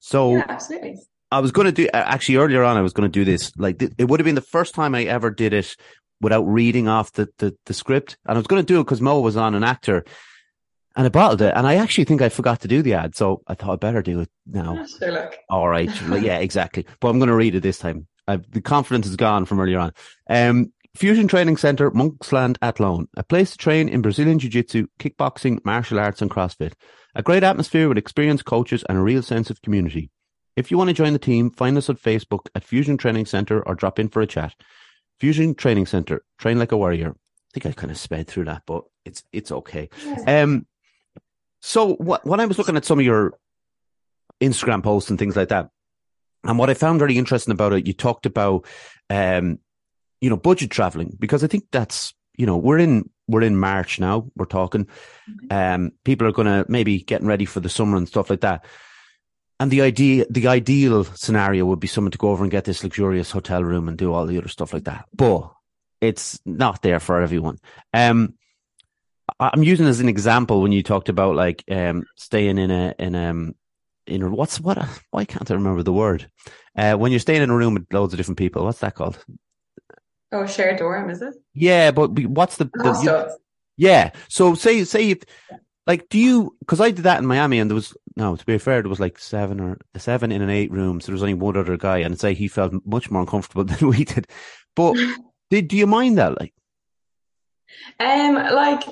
[0.00, 0.98] So, yeah, absolutely.
[1.30, 3.52] I was going to do, actually earlier on, I was going to do this.
[3.56, 5.76] Like, it would have been the first time I ever did it
[6.20, 8.16] without reading off the, the, the script.
[8.26, 10.04] And I was going to do it because Moe was on an actor
[10.96, 11.54] and I bottled it.
[11.54, 14.02] And I actually think I forgot to do the ad, so I thought I better
[14.02, 14.84] do it now.
[14.86, 15.30] Sure.
[15.48, 16.86] All right, yeah, exactly.
[17.00, 18.06] But I'm going to read it this time.
[18.26, 19.92] I've, the confidence is gone from earlier on.
[20.28, 25.64] Um, Fusion Training Center, Monksland Athlone, a place to train in Brazilian Jiu Jitsu, kickboxing,
[25.64, 26.72] martial arts, and CrossFit.
[27.14, 30.10] A great atmosphere with experienced coaches and a real sense of community.
[30.56, 33.66] If you want to join the team, find us on Facebook at Fusion Training Center
[33.66, 34.54] or drop in for a chat.
[35.18, 37.10] Fusion Training Center, train like a warrior.
[37.10, 39.88] I think I kind of sped through that, but it's it's okay.
[40.26, 40.66] Um,
[41.60, 43.34] so what, when I was looking at some of your
[44.40, 45.70] Instagram posts and things like that,
[46.44, 48.66] and what I found very interesting about it, you talked about,
[49.10, 49.58] um,
[50.20, 54.00] you know, budget traveling because I think that's, you know, we're in, we're in March
[54.00, 54.30] now.
[54.36, 55.46] We're talking, mm-hmm.
[55.50, 58.64] um, people are going to maybe getting ready for the summer and stuff like that.
[59.58, 62.82] And the idea, the ideal scenario would be someone to go over and get this
[62.82, 65.04] luxurious hotel room and do all the other stuff like that.
[65.14, 65.52] But
[66.00, 67.58] it's not there for everyone.
[67.92, 68.34] Um,
[69.38, 73.14] I'm using as an example when you talked about like um, staying in a in
[73.14, 73.54] um
[74.06, 74.78] in a, what's what
[75.10, 76.28] why can't I remember the word
[76.76, 79.22] uh, when you're staying in a room with loads of different people what's that called
[80.32, 83.36] oh shared dorm is it yeah but what's the, the you,
[83.76, 85.22] yeah so say say if
[85.86, 88.58] like do you because I did that in Miami and there was no to be
[88.58, 91.34] fair there was like seven or seven in an eight room so there was only
[91.34, 94.26] one other guy and say he felt much more uncomfortable than we did
[94.76, 94.96] but
[95.50, 96.54] did do you mind that like
[97.98, 98.84] um like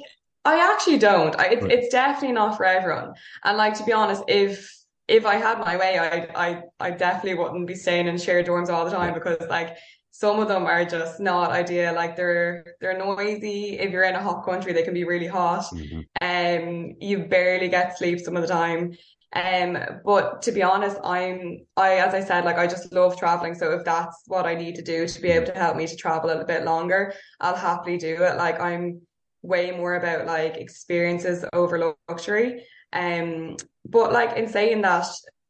[0.48, 1.38] I actually don't.
[1.38, 1.72] I, it's, right.
[1.72, 3.12] it's definitely not for everyone.
[3.44, 4.74] And like to be honest, if
[5.07, 8.70] if I had my way, I I I definitely wouldn't be staying in shared dorms
[8.70, 9.77] all the time because like
[10.18, 11.94] some of them are just not ideal.
[11.94, 13.78] Like they're they're noisy.
[13.78, 15.66] If you're in a hot country, they can be really hot.
[15.72, 16.00] Mm-hmm.
[16.20, 18.96] Um, you barely get sleep some of the time.
[19.33, 23.54] Um, but to be honest, I'm I as I said, like I just love traveling.
[23.54, 25.94] So if that's what I need to do to be able to help me to
[25.94, 28.37] travel a little bit longer, I'll happily do it.
[28.37, 29.02] Like I'm
[29.42, 32.64] way more about like experiences over luxury.
[32.92, 33.54] Um,
[33.88, 35.07] but like in saying that,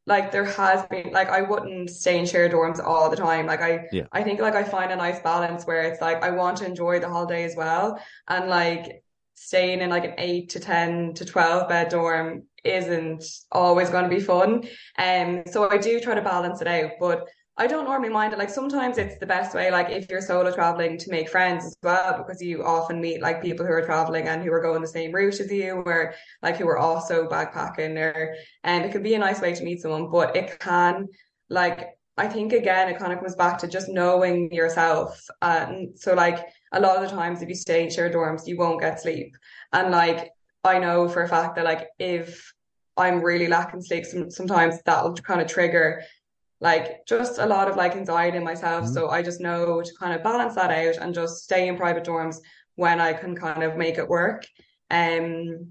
[0.09, 3.45] like there has been like I wouldn't stay in shared dorms all the time.
[3.45, 4.07] Like I yeah.
[4.11, 6.99] I think like I find a nice balance where it's like I want to enjoy
[6.99, 8.01] the holiday as well.
[8.27, 9.03] And like
[9.35, 14.09] staying in like an eight to ten to twelve bed dorm isn't always going to
[14.09, 14.67] be fun.
[14.97, 16.91] And um, so I do try to balance it out.
[16.99, 18.39] But I don't normally mind it.
[18.39, 21.77] Like sometimes it's the best way, like if you're solo traveling to make friends as
[21.83, 24.87] well, because you often meet like people who are traveling and who are going the
[24.87, 29.13] same route as you, or like who are also backpacking, or and it can be
[29.13, 30.09] a nice way to meet someone.
[30.09, 31.09] But it can,
[31.49, 35.21] like, I think again, it kind of comes back to just knowing yourself.
[35.41, 38.57] And so, like, a lot of the times, if you stay in shared dorms, you
[38.57, 39.35] won't get sleep.
[39.73, 40.31] And like,
[40.63, 42.53] I know for a fact that like if
[42.97, 46.03] I'm really lacking sleep, some, sometimes that'll kind of trigger
[46.61, 48.85] like just a lot of like anxiety in myself.
[48.85, 48.93] Mm-hmm.
[48.93, 52.03] So I just know to kind of balance that out and just stay in private
[52.03, 52.37] dorms
[52.75, 54.45] when I can kind of make it work.
[54.91, 55.69] Um,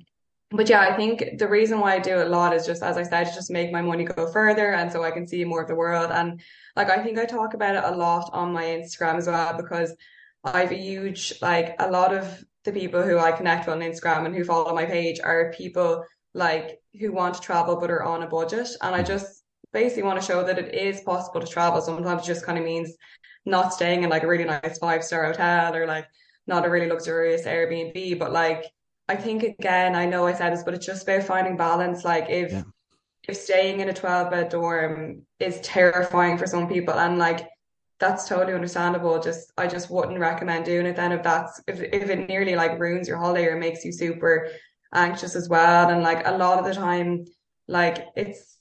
[0.50, 2.96] but yeah, I think the reason why I do it a lot is just, as
[2.96, 4.72] I said, just make my money go further.
[4.72, 6.10] And so I can see more of the world.
[6.10, 6.40] And
[6.74, 9.94] like, I think I talk about it a lot on my Instagram as well, because
[10.44, 13.82] I have a huge, like a lot of the people who I connect with on
[13.82, 18.04] Instagram and who follow my page are people like who want to travel, but are
[18.04, 18.70] on a budget.
[18.80, 19.06] And I mm-hmm.
[19.08, 19.37] just,
[19.72, 21.80] basically want to show that it is possible to travel.
[21.80, 22.96] Sometimes it just kind of means
[23.44, 26.06] not staying in like a really nice five star hotel or like
[26.46, 28.18] not a really luxurious Airbnb.
[28.18, 28.64] But like,
[29.08, 32.04] I think again, I know I said this, but it's just about finding balance.
[32.04, 32.62] Like if, yeah.
[33.28, 37.48] if staying in a 12 bed dorm is terrifying for some people and like,
[38.00, 39.20] that's totally understandable.
[39.20, 42.78] Just, I just wouldn't recommend doing it then if that's, if, if it nearly like
[42.78, 44.48] ruins your holiday or makes you super
[44.94, 45.90] anxious as well.
[45.90, 47.24] And like a lot of the time,
[47.66, 48.57] like it's,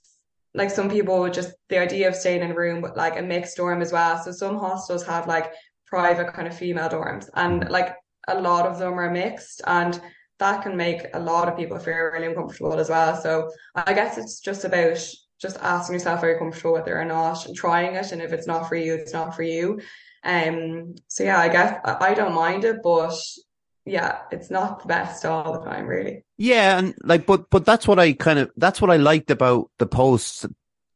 [0.54, 3.58] like some people just the idea of staying in a room with like a mixed
[3.58, 4.22] dorm as well.
[4.22, 5.52] So some hostels have like
[5.86, 7.96] private kind of female dorms and like
[8.28, 10.00] a lot of them are mixed and
[10.40, 13.16] that can make a lot of people feel really uncomfortable as well.
[13.16, 15.00] So I guess it's just about
[15.40, 18.34] just asking yourself are you comfortable with it or not and trying it and if
[18.34, 19.80] it's not for you, it's not for you.
[20.24, 23.14] Um so yeah, I guess I don't mind it, but
[23.88, 26.24] yeah, it's not the best all the time, really.
[26.38, 29.72] Yeah, and like, but but that's what I kind of that's what I liked about
[29.80, 30.46] the posts,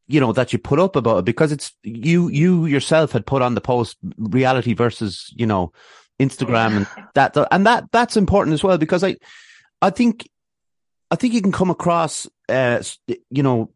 [0.06, 3.42] you know, that you put up about it because it's you you yourself had put
[3.42, 5.72] on the post reality versus you know
[6.20, 9.16] Instagram and that and that that's important as well because I
[9.80, 10.28] I think
[11.10, 12.82] I think you can come across uh
[13.30, 13.72] you know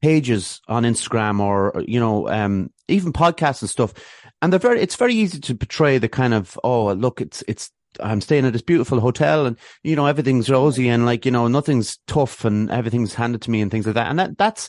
[0.00, 3.92] pages on Instagram or you know um even podcasts and stuff
[4.40, 7.70] and they're very it's very easy to portray the kind of oh look it's it's
[8.00, 11.48] I'm staying at this beautiful hotel and, you know, everything's rosy and like, you know,
[11.48, 14.08] nothing's tough and everything's handed to me and things like that.
[14.08, 14.68] And that, that's,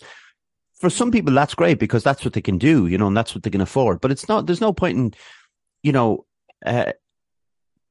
[0.80, 3.34] for some people, that's great because that's what they can do, you know, and that's
[3.34, 4.02] what they can afford.
[4.02, 5.14] But it's not, there's no point in,
[5.82, 6.26] you know,
[6.66, 6.92] uh,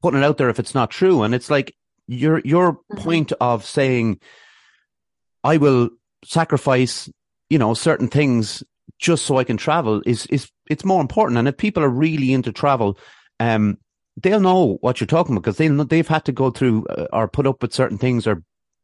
[0.03, 1.23] putting it out there if it's not true.
[1.23, 1.75] And it's like
[2.07, 2.99] your, your mm-hmm.
[2.99, 4.21] point of saying,
[5.43, 5.91] I will
[6.25, 7.09] sacrifice,
[7.49, 8.63] you know, certain things
[8.99, 11.39] just so I can travel is, is, it's more important.
[11.39, 12.99] And if people are really into travel,
[13.41, 13.79] um,
[14.17, 17.29] they'll know what you're talking about because they they've had to go through uh, or
[17.29, 18.43] put up with certain things or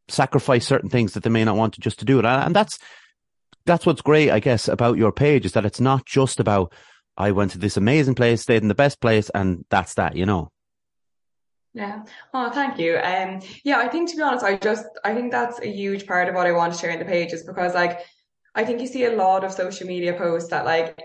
[0.08, 2.24] sacrifice certain things that they may not want to just to do it.
[2.24, 2.78] And, and that's
[3.66, 6.72] that's what's great, I guess, about your page is that it's not just about
[7.16, 10.24] I went to this amazing place, stayed in the best place, and that's that, you
[10.24, 10.50] know.
[11.74, 12.04] Yeah.
[12.32, 12.96] Oh, thank you.
[12.96, 16.28] Um, yeah, I think to be honest, I just I think that's a huge part
[16.28, 18.00] of what I want to share in the page is because like
[18.54, 20.98] I think you see a lot of social media posts that like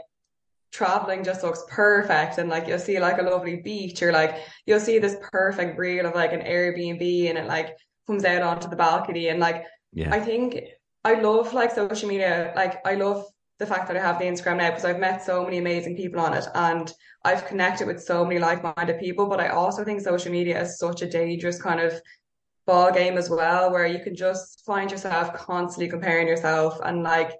[0.73, 2.39] traveling just looks perfect.
[2.39, 6.05] And like you'll see like a lovely beach or like you'll see this perfect reel
[6.05, 9.29] of like an Airbnb and it like comes out onto the balcony.
[9.29, 10.13] And like yeah.
[10.13, 10.59] I think
[11.03, 12.51] I love like social media.
[12.55, 13.25] Like I love
[13.59, 16.19] the fact that I have the Instagram now because I've met so many amazing people
[16.19, 16.91] on it and
[17.23, 19.27] I've connected with so many like-minded people.
[19.27, 21.93] But I also think social media is such a dangerous kind of
[22.65, 27.33] ball game as well where you can just find yourself constantly comparing yourself and like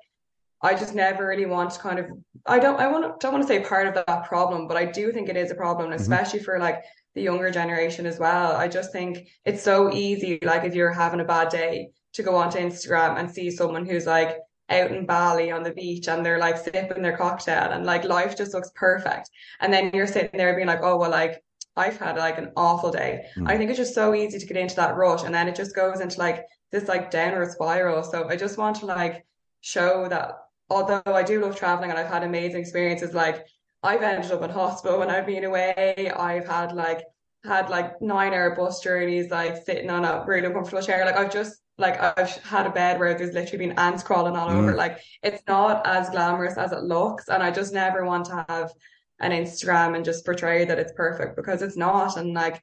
[0.64, 2.08] I just never really want to kind of
[2.46, 5.12] I don't I want don't want to say part of that problem, but I do
[5.12, 6.02] think it is a problem, mm-hmm.
[6.02, 6.46] especially mm-hmm.
[6.46, 6.84] for like
[7.16, 8.54] the younger generation as well.
[8.54, 12.36] I just think it's so easy, like if you're having a bad day, to go
[12.36, 14.38] onto Instagram and see someone who's like
[14.70, 18.38] out in Bali on the beach and they're like sipping their cocktail and like life
[18.38, 19.30] just looks perfect.
[19.60, 21.44] And then you're sitting there being like, oh well like
[21.76, 23.26] I've had like an awful day.
[23.36, 23.50] Mm.
[23.50, 25.76] I think it's just so easy to get into that rush and then it just
[25.76, 28.04] goes into like this like downward spiral.
[28.04, 29.26] So I just want to like
[29.62, 30.38] show that
[30.70, 33.46] although I do love traveling and I've had amazing experiences, like
[33.82, 36.12] I've ended up in hospital when I've been away.
[36.16, 37.04] I've had like
[37.44, 41.06] had like nine hour bus journeys, like sitting on a really uncomfortable chair.
[41.06, 44.50] Like I've just like I've had a bed where there's literally been ants crawling all
[44.50, 44.56] mm.
[44.56, 44.76] over.
[44.76, 48.72] Like it's not as glamorous as it looks, and I just never want to have
[49.20, 52.18] an Instagram and just portray that it's perfect because it's not.
[52.18, 52.62] And like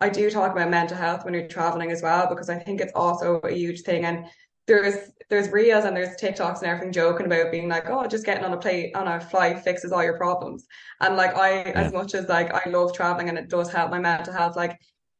[0.00, 2.92] I do talk about mental health when you're traveling as well, because I think it's
[2.94, 4.04] also a huge thing.
[4.04, 4.26] And
[4.70, 8.44] there's there's reels and there's TikToks and everything joking about being like, oh, just getting
[8.44, 10.66] on a plane on a flight fixes all your problems.
[11.00, 11.72] And like I, yeah.
[11.74, 14.78] as much as like I love traveling and it does help my mental health, like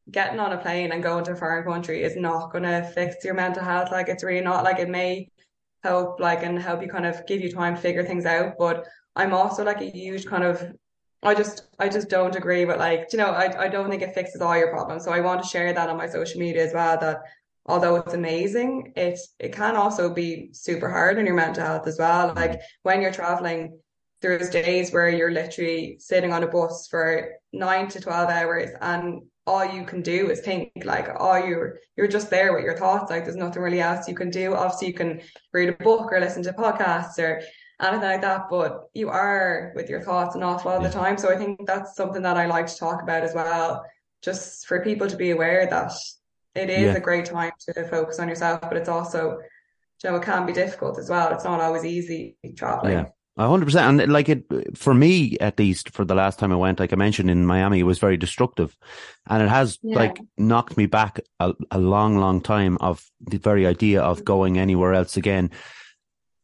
[0.09, 3.33] getting on a plane and going to a foreign country is not gonna fix your
[3.33, 3.91] mental health.
[3.91, 4.63] Like it's really not.
[4.63, 5.29] Like it may
[5.83, 8.53] help, like and help you kind of give you time to figure things out.
[8.57, 8.85] But
[9.15, 10.63] I'm also like a huge kind of
[11.23, 14.15] I just I just don't agree with like you know I, I don't think it
[14.15, 15.03] fixes all your problems.
[15.05, 17.21] So I want to share that on my social media as well that
[17.65, 21.97] although it's amazing, it it can also be super hard on your mental health as
[21.99, 22.29] well.
[22.29, 22.37] Mm-hmm.
[22.37, 23.79] Like when you're traveling,
[24.21, 29.21] there's days where you're literally sitting on a bus for nine to twelve hours and
[29.47, 33.09] all you can do is think like oh you're you're just there with your thoughts
[33.09, 34.53] like there's nothing really else you can do.
[34.53, 35.21] Obviously you can
[35.53, 37.41] read a book or listen to podcasts or
[37.81, 41.17] anything like that but you are with your thoughts an awful lot of the time.
[41.17, 43.83] So i think that's something that i like to talk about as well
[44.21, 45.91] just for people to be aware that
[46.55, 46.95] it is yeah.
[46.95, 49.39] a great time to focus on yourself, but it's also,
[50.03, 51.31] you know, it can be difficult as well.
[51.33, 52.93] It's not always easy traveling.
[52.93, 53.05] Yeah.
[53.37, 54.01] hundred percent.
[54.01, 54.43] And like it,
[54.75, 57.79] for me, at least for the last time I went, like I mentioned in Miami,
[57.79, 58.75] it was very destructive
[59.27, 59.95] and it has yeah.
[59.95, 64.25] like knocked me back a, a long, long time of the very idea of mm-hmm.
[64.25, 65.51] going anywhere else again.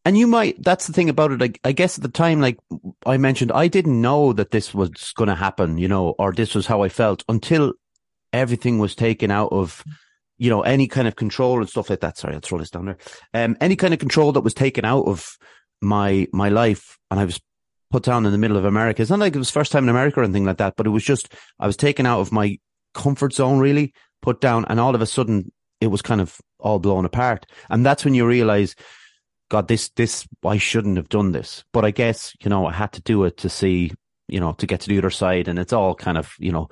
[0.05, 1.41] And you might, that's the thing about it.
[1.41, 2.57] Like, I guess at the time, like
[3.05, 6.55] I mentioned, I didn't know that this was going to happen, you know, or this
[6.55, 7.73] was how I felt until
[8.37, 9.83] everything was taken out of,
[10.37, 12.17] you know, any kind of control and stuff like that.
[12.17, 12.97] Sorry, I'll throw this down there.
[13.33, 15.37] Um, any kind of control that was taken out of
[15.81, 17.39] my, my life and I was
[17.89, 19.01] put down in the middle of America.
[19.01, 20.91] It's not like it was first time in America or anything like that, but it
[20.91, 22.59] was just, I was taken out of my
[22.93, 24.65] comfort zone, really put down.
[24.69, 27.45] And all of a sudden it was kind of all blown apart.
[27.69, 28.75] And that's when you realize,
[29.49, 31.63] God, this, this, I shouldn't have done this.
[31.71, 33.91] But I guess, you know, I had to do it to see,
[34.27, 35.47] you know, to get to the other side.
[35.47, 36.67] And it's all kind of, you know,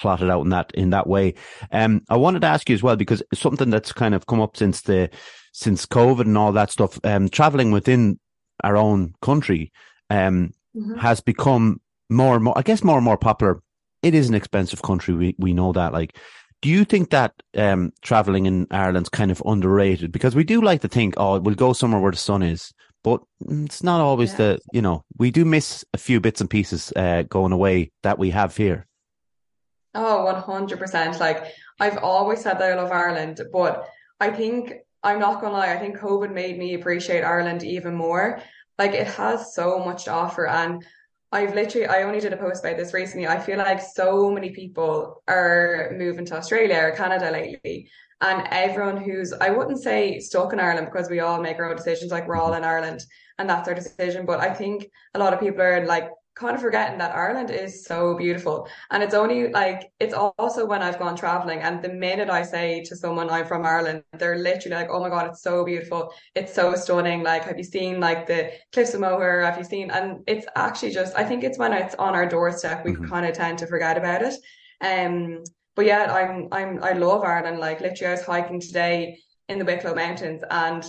[0.00, 1.34] plotted out in that in that way.
[1.72, 4.56] Um, I wanted to ask you as well because something that's kind of come up
[4.56, 5.10] since the
[5.52, 6.98] since COVID and all that stuff.
[7.04, 8.18] Um, traveling within
[8.62, 9.72] our own country
[10.10, 10.98] um, mm-hmm.
[10.98, 11.80] has become
[12.10, 13.62] more and more, I guess, more and more popular.
[14.02, 15.14] It is an expensive country.
[15.14, 15.92] We we know that.
[15.92, 16.16] Like,
[16.62, 20.12] do you think that um, traveling in Ireland's kind of underrated?
[20.12, 23.22] Because we do like to think, oh, we'll go somewhere where the sun is, but
[23.48, 24.36] it's not always yeah.
[24.36, 24.58] the.
[24.72, 28.30] You know, we do miss a few bits and pieces uh, going away that we
[28.30, 28.86] have here.
[29.96, 31.18] Oh, 100%.
[31.20, 31.44] Like
[31.80, 33.88] I've always said that I love Ireland, but
[34.20, 38.40] I think I'm not gonna lie, I think COVID made me appreciate Ireland even more.
[38.78, 40.84] Like it has so much to offer and
[41.32, 43.26] I've literally I only did a post about this recently.
[43.26, 47.88] I feel like so many people are moving to Australia or Canada lately.
[48.20, 51.76] And everyone who's I wouldn't say stuck in Ireland because we all make our own
[51.76, 53.04] decisions, like we're all in Ireland
[53.38, 54.26] and that's our decision.
[54.26, 57.84] But I think a lot of people are like kind of forgetting that Ireland is
[57.84, 58.68] so beautiful.
[58.90, 62.84] And it's only like, it's also when I've gone traveling and the minute I say
[62.84, 66.12] to someone I'm from Ireland, they're literally like, oh my God, it's so beautiful.
[66.34, 67.22] It's so stunning.
[67.22, 69.40] Like, have you seen like the cliffs of Moher?
[69.40, 69.90] Have you seen?
[69.90, 73.08] And it's actually just, I think it's when it's on our doorstep, we mm-hmm.
[73.08, 74.34] kind of tend to forget about it.
[74.82, 75.42] Um,
[75.74, 77.60] but yeah, I'm, I'm, I love Ireland.
[77.60, 79.18] Like literally I was hiking today
[79.48, 80.84] in the Wicklow Mountains and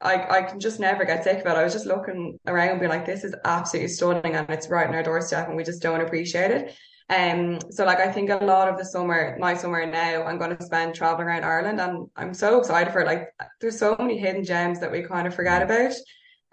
[0.00, 1.56] I, I can just never get sick of it.
[1.56, 4.94] I was just looking around being like, this is absolutely stunning and it's right in
[4.94, 6.76] our doorstep and we just don't appreciate it.
[7.08, 10.56] Um, so like I think a lot of the summer, my summer now, I'm going
[10.56, 13.06] to spend traveling around Ireland, and I'm so excited for it.
[13.06, 13.28] Like,
[13.60, 15.94] there's so many hidden gems that we kind of forget about.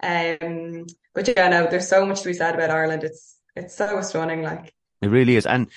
[0.02, 3.02] Um, but yeah, no, there's so much to be said about Ireland.
[3.02, 4.42] It's it's so stunning.
[4.42, 5.68] Like, it really is, and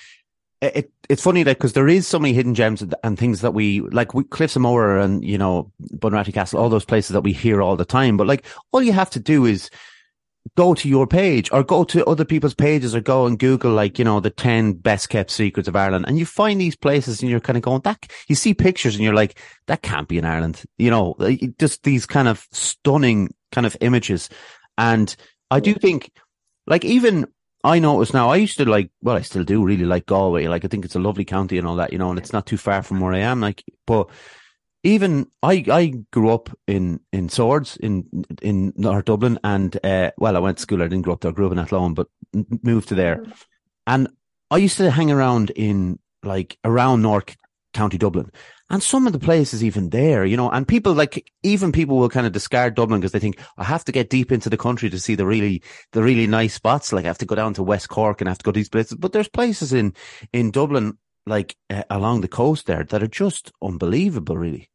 [0.61, 3.81] it it's funny like because there is so many hidden gems and things that we
[3.81, 7.33] like we, Cliffs of Moher and you know Bunratty Castle all those places that we
[7.33, 8.17] hear all the time.
[8.17, 9.69] But like all you have to do is
[10.55, 13.99] go to your page or go to other people's pages or go and Google like
[13.99, 16.05] you know the 10 best kept secrets of Ireland.
[16.07, 19.03] And you find these places and you're kind of going that you see pictures and
[19.03, 20.63] you're like that can't be in Ireland.
[20.77, 21.15] You know
[21.59, 24.29] just these kind of stunning kind of images.
[24.77, 25.15] And
[25.51, 26.11] I do think
[26.65, 27.27] like even
[27.63, 30.47] I notice now, I used to like, well, I still do really like Galway.
[30.47, 32.45] Like, I think it's a lovely county and all that, you know, and it's not
[32.45, 33.41] too far from where I am.
[33.41, 34.09] Like, but
[34.83, 38.05] even I, I grew up in, in Swords in,
[38.41, 39.39] in North Dublin.
[39.43, 40.81] And, uh, well, I went to school.
[40.81, 41.31] I didn't grow up there.
[41.31, 42.07] I grew up in Athlone, but
[42.61, 43.17] moved to there.
[43.17, 43.43] Mm.
[43.87, 44.07] And
[44.51, 47.35] I used to hang around in like around North
[47.77, 48.31] County Dublin.
[48.69, 52.09] And some of the places even there, you know, and people like, even people will
[52.09, 54.89] kind of discard Dublin because they think, I have to get deep into the country
[54.89, 55.61] to see the really,
[55.93, 56.91] the really nice spots.
[56.91, 58.59] Like I have to go down to West Cork and I have to go to
[58.59, 58.97] these places.
[58.97, 59.93] But there's places in,
[60.33, 64.69] in Dublin, like uh, along the coast there that are just unbelievable, really.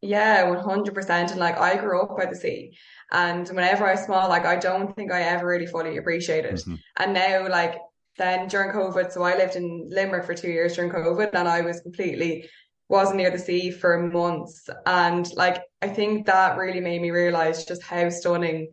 [0.00, 1.30] Yeah, 100%.
[1.30, 2.76] And like I grew up by the sea.
[3.12, 6.54] And whenever I was small, like I don't think I ever really fully appreciated.
[6.54, 6.74] Mm-hmm.
[6.96, 7.76] And now, like
[8.18, 11.62] then during COVID, so I lived in Limerick for two years during COVID, and I
[11.62, 12.48] was completely
[12.88, 14.68] wasn't near the sea for months.
[14.86, 18.70] And like I think that really made me realize just how stunning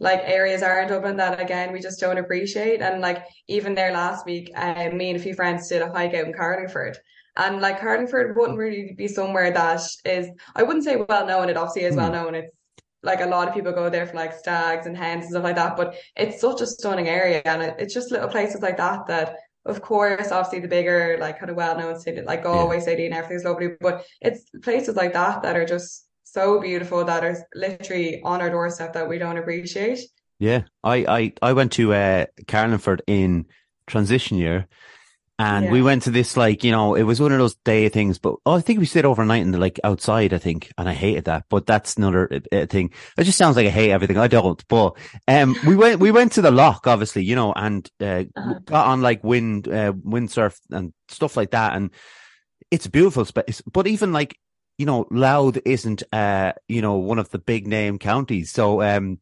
[0.00, 2.82] like areas are in Dublin that again we just don't appreciate.
[2.82, 6.14] And like even there last week, um, me and a few friends did a hike
[6.14, 6.98] out in Carlingford.
[7.36, 11.56] And like Carlingford wouldn't really be somewhere that is I wouldn't say well known, it
[11.56, 11.98] obviously is mm.
[11.98, 12.34] well known.
[12.34, 12.54] It's
[13.04, 15.56] like a lot of people go there for like stags and hens and stuff like
[15.56, 19.06] that, but it's such a stunning area and it, it's just little places like that
[19.06, 19.36] that
[19.66, 22.82] of course, obviously the bigger, like kind of well known city, like Galway yeah.
[22.82, 27.24] City and everything's lovely, but it's places like that that are just so beautiful that
[27.24, 30.00] are literally on our doorstep that we don't appreciate.
[30.38, 33.46] Yeah, I I I went to uh, Carlingford in
[33.86, 34.66] transition year,
[35.38, 35.70] and yeah.
[35.70, 38.36] we went to this like you know it was one of those day things but
[38.46, 41.24] oh, i think we stayed overnight in the like outside i think and i hated
[41.24, 44.66] that but that's another uh, thing it just sounds like i hate everything i don't
[44.68, 48.54] but um we went we went to the Lough, obviously you know and uh, uh-huh.
[48.64, 51.90] got on like wind uh, windsurf and stuff like that and
[52.70, 54.38] it's a beautiful space but even like
[54.78, 59.18] you know Louth isn't uh you know one of the big name counties so um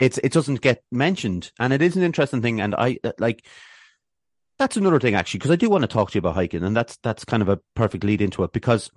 [0.00, 3.46] it's it doesn't get mentioned and it is an interesting thing and i uh, like
[4.58, 6.76] that's another thing actually, because I do want to talk to you about hiking, and
[6.76, 8.90] that's that's kind of a perfect lead into it because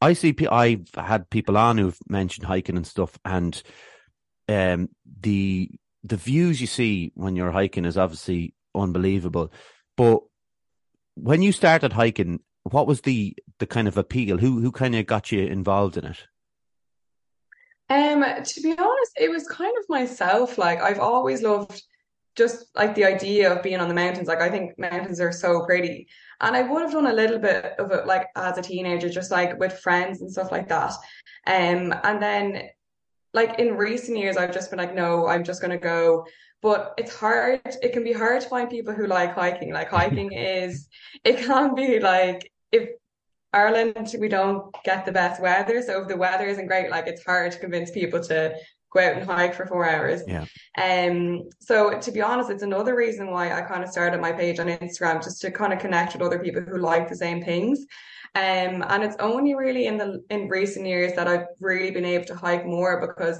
[0.00, 3.62] I see I've had people on who've mentioned hiking and stuff, and
[4.48, 4.88] um,
[5.20, 5.70] the
[6.02, 9.52] the views you see when you're hiking is obviously unbelievable.
[9.96, 10.20] But
[11.14, 14.38] when you started hiking, what was the the kind of appeal?
[14.38, 16.26] Who who kind of got you involved in it?
[17.88, 20.56] Um, to be honest, it was kind of myself.
[20.56, 21.82] Like I've always loved
[22.36, 24.28] just like the idea of being on the mountains.
[24.28, 26.08] Like I think mountains are so pretty.
[26.40, 29.30] And I would have done a little bit of it like as a teenager, just
[29.30, 30.92] like with friends and stuff like that.
[31.46, 32.68] Um, and then
[33.34, 36.26] like in recent years, I've just been like, no, I'm just gonna go.
[36.62, 37.60] But it's hard.
[37.82, 39.72] It can be hard to find people who like hiking.
[39.72, 40.88] Like hiking is,
[41.24, 42.90] it can be like if
[43.52, 45.82] Ireland, we don't get the best weather.
[45.82, 48.54] So if the weather isn't great, like it's hard to convince people to
[48.92, 50.22] go out and hike for four hours.
[50.26, 50.44] Yeah.
[50.80, 51.48] Um.
[51.60, 54.66] So to be honest, it's another reason why I kind of started my page on
[54.66, 57.80] Instagram just to kind of connect with other people who like the same things.
[58.34, 58.84] Um.
[58.88, 62.34] And it's only really in the in recent years that I've really been able to
[62.34, 63.38] hike more because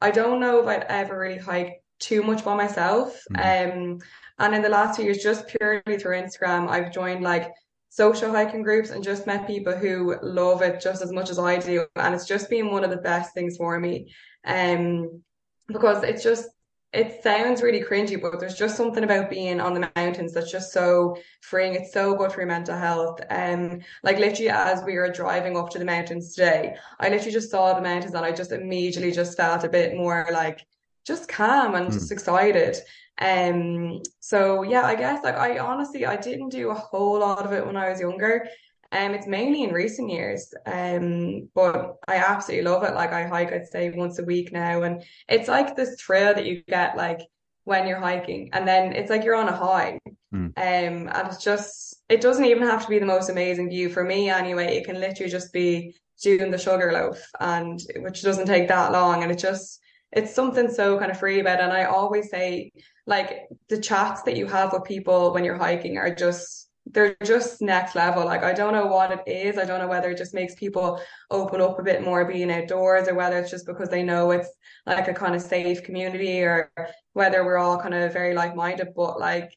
[0.00, 3.20] I don't know if I'd ever really hike too much by myself.
[3.32, 3.72] Mm-hmm.
[3.72, 3.98] Um.
[4.40, 7.52] And in the last few years, just purely through Instagram, I've joined like
[7.90, 11.58] social hiking groups and just met people who love it just as much as I
[11.58, 11.86] do.
[11.96, 14.12] And it's just been one of the best things for me.
[14.48, 15.22] Um,
[15.68, 16.48] because it's just
[16.92, 20.72] it sounds really cringy, but there's just something about being on the mountains that's just
[20.72, 21.74] so freeing.
[21.74, 23.20] It's so good for your mental health.
[23.28, 27.50] Um, like literally as we were driving up to the mountains today, I literally just
[27.50, 30.64] saw the mountains and I just immediately just felt a bit more like
[31.04, 31.92] just calm and mm.
[31.92, 32.78] just excited.
[33.20, 37.52] Um, so yeah, I guess like I honestly I didn't do a whole lot of
[37.52, 38.48] it when I was younger.
[38.90, 40.52] Um, it's mainly in recent years.
[40.66, 42.94] Um, but I absolutely love it.
[42.94, 46.46] Like I hike, I'd say once a week now, and it's like this thrill that
[46.46, 47.20] you get like
[47.64, 50.00] when you're hiking, and then it's like you're on a high.
[50.32, 50.46] Mm.
[50.56, 54.04] Um, and it's just it doesn't even have to be the most amazing view for
[54.04, 54.76] me anyway.
[54.76, 59.22] It can literally just be doing the sugar loaf, and which doesn't take that long,
[59.22, 59.80] and it just
[60.12, 61.60] it's something so kind of free about.
[61.60, 61.64] It.
[61.64, 62.72] And I always say
[63.06, 67.60] like the chats that you have with people when you're hiking are just they're just
[67.60, 68.24] next level.
[68.24, 69.58] Like I don't know what it is.
[69.58, 73.08] I don't know whether it just makes people open up a bit more being outdoors
[73.08, 74.50] or whether it's just because they know it's
[74.86, 76.70] like a kind of safe community or
[77.12, 78.88] whether we're all kind of very like minded.
[78.94, 79.50] But like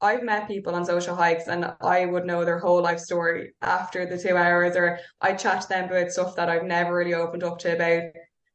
[0.00, 4.06] I've met people on social hikes and I would know their whole life story after
[4.06, 7.42] the two hours or I chat to them about stuff that I've never really opened
[7.42, 8.12] up to about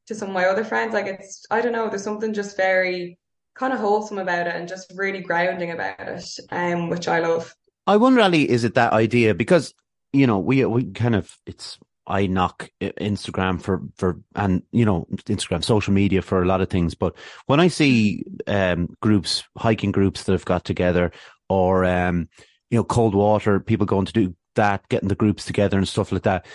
[0.08, 0.94] to some of my other friends.
[0.94, 3.18] Like it's I don't know, there's something just very
[3.56, 7.54] kind of wholesome about it and just really grounding about it, um, which I love.
[7.86, 9.34] I wonder, Ali, is it that idea?
[9.34, 9.74] Because,
[10.14, 15.08] you know, we, we kind of, it's, I knock Instagram for, for, and, you know,
[15.26, 16.96] Instagram, social media for a lot of things.
[16.96, 17.16] But
[17.46, 21.12] when I see, um, groups, hiking groups that have got together
[21.50, 22.30] or, um,
[22.70, 26.12] you know, cold water, people going to do that, getting the groups together and stuff
[26.12, 26.46] like that.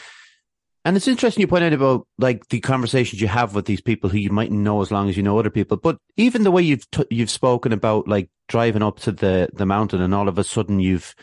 [0.88, 4.08] And it's interesting you point out about like the conversations you have with these people
[4.08, 5.76] who you mightn't know as long as you know other people.
[5.76, 9.66] But even the way you've t- you've spoken about like driving up to the the
[9.66, 11.14] mountain and all of a sudden you've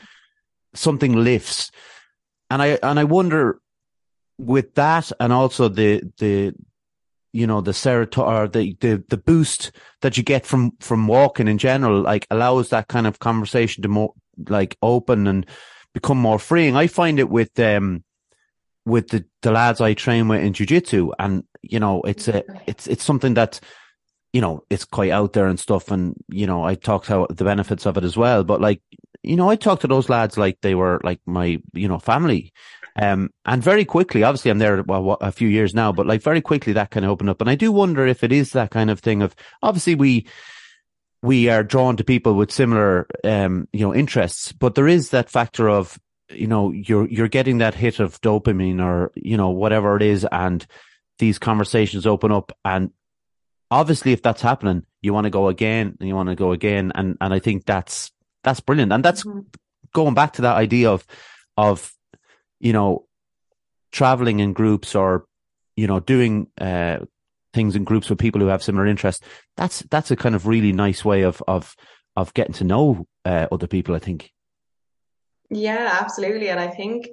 [0.76, 1.72] something lifts,
[2.52, 3.60] and I and I wonder
[4.38, 6.54] with that and also the the
[7.34, 11.48] you know the serotonin or the, the the boost that you get from from walking
[11.48, 14.14] in general like allows that kind of conversation to more
[14.48, 15.48] like open and
[15.96, 16.76] become more freeing.
[16.76, 18.05] I find it with um
[18.86, 21.12] with the, the lads I train with in jujitsu.
[21.18, 23.60] And, you know, it's a, it's, it's something that,
[24.32, 25.92] you know, it's quite out there and stuff.
[25.92, 28.44] And, you know, I talked about the benefits of it as well.
[28.44, 28.82] But like,
[29.24, 32.54] you know, I talk to those lads like they were like my, you know, family.
[32.98, 36.42] Um, and very quickly, obviously I'm there, well, a few years now, but like very
[36.42, 37.42] quickly that kind of opened up.
[37.42, 40.28] And I do wonder if it is that kind of thing of, obviously we,
[41.22, 45.30] we are drawn to people with similar, um, you know, interests, but there is that
[45.30, 46.00] factor of,
[46.30, 50.26] you know, you're, you're getting that hit of dopamine or, you know, whatever it is.
[50.32, 50.66] And
[51.20, 52.52] these conversations open up.
[52.64, 52.92] And
[53.70, 56.92] obviously, if that's happening, you want to go again and you want to go again.
[56.96, 58.12] And, and I think that's,
[58.44, 58.92] that's brilliant.
[58.92, 59.42] And that's mm-hmm.
[59.94, 61.06] going back to that idea of,
[61.58, 61.94] of,
[62.60, 63.08] you know,
[63.92, 65.26] traveling in groups or,
[65.76, 67.00] you know, doing, uh,
[67.56, 69.26] things in groups with people who have similar interests.
[69.56, 71.76] That's that's a kind of really nice way of of
[72.16, 73.96] of getting to know uh, other people.
[73.96, 74.32] I think.
[75.50, 77.08] Yeah, absolutely, and I think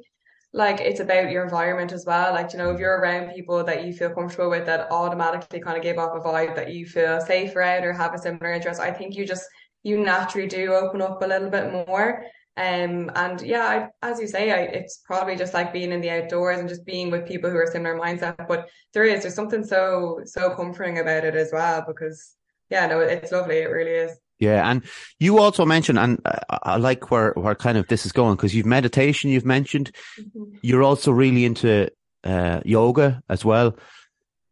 [0.55, 2.33] like it's about your environment as well.
[2.33, 5.77] Like you know, if you're around people that you feel comfortable with, that automatically kind
[5.77, 8.81] of give off a vibe that you feel safe around or have a similar interest.
[8.81, 9.45] I think you just
[9.83, 12.25] you naturally do open up a little bit more.
[12.57, 16.11] Um, and yeah, I, as you say, I, it's probably just like being in the
[16.11, 18.47] outdoors and just being with people who are similar mindset.
[18.47, 22.37] But there is, there's something so, so comforting about it as well, because
[22.71, 23.59] yeah, no, it's lovely.
[23.59, 24.22] It really is.
[24.43, 24.83] Yeah, and
[25.21, 26.21] you also mentioned, and
[26.65, 30.57] I like where where kind of this is going because you've meditation, you've mentioned, mm-hmm.
[30.63, 31.89] you're also really into
[32.25, 33.77] uh, yoga as well.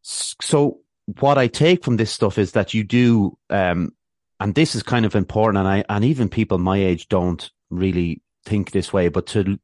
[0.02, 0.78] So
[1.18, 3.92] what I take from this stuff is that you do, um,
[4.38, 8.22] and this is kind of important, and I and even people my age don't really
[8.44, 9.58] think this way, but to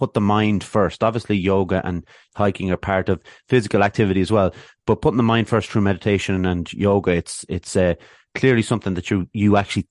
[0.00, 1.04] put the mind first.
[1.04, 4.52] Obviously, yoga and hiking are part of physical activity as well,
[4.88, 7.94] but putting the mind first through meditation and yoga, it's it's uh,
[8.36, 9.88] clearly something that you you actually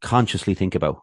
[0.00, 1.02] consciously think about.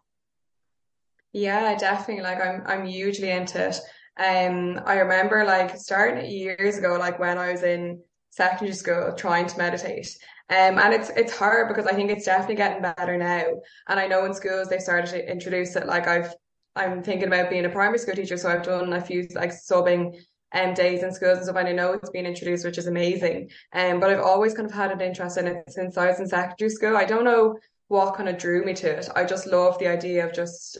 [1.32, 2.22] Yeah, definitely.
[2.22, 3.76] Like I'm I'm hugely into it.
[4.18, 9.46] Um, I remember like starting years ago, like when I was in secondary school, trying
[9.46, 10.16] to meditate,
[10.48, 13.44] um, and it's it's hard because I think it's definitely getting better now.
[13.88, 15.86] And I know in schools they started to introduce it.
[15.86, 16.32] Like I've
[16.74, 20.16] I'm thinking about being a primary school teacher, so I've done a few like subbing
[20.54, 21.56] um days in schools and stuff.
[21.56, 23.50] And I know it's been introduced, which is amazing.
[23.72, 26.28] Um, but I've always kind of had an interest in it since I was in
[26.28, 26.96] secondary school.
[26.96, 29.08] I don't know what kind of drew me to it.
[29.14, 30.78] I just love the idea of just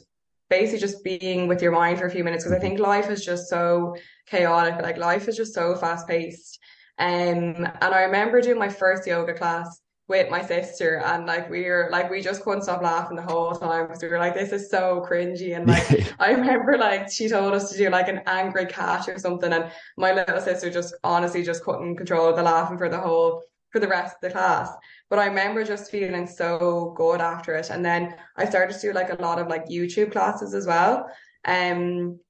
[0.48, 3.24] basically just being with your mind for a few minutes because I think life is
[3.24, 3.96] just so
[4.26, 4.82] chaotic.
[4.82, 6.58] Like life is just so fast paced.
[6.98, 11.64] Um, and I remember doing my first yoga class with my sister and like we
[11.64, 14.52] were like we just couldn't stop laughing the whole time because we were like this
[14.52, 18.22] is so cringy and like I remember like she told us to do like an
[18.26, 22.78] angry cat or something and my little sister just honestly just couldn't control the laughing
[22.78, 24.70] for the whole for the rest of the class
[25.10, 28.92] but I remember just feeling so good after it and then I started to do
[28.92, 31.10] like a lot of like YouTube classes as well
[31.46, 32.20] um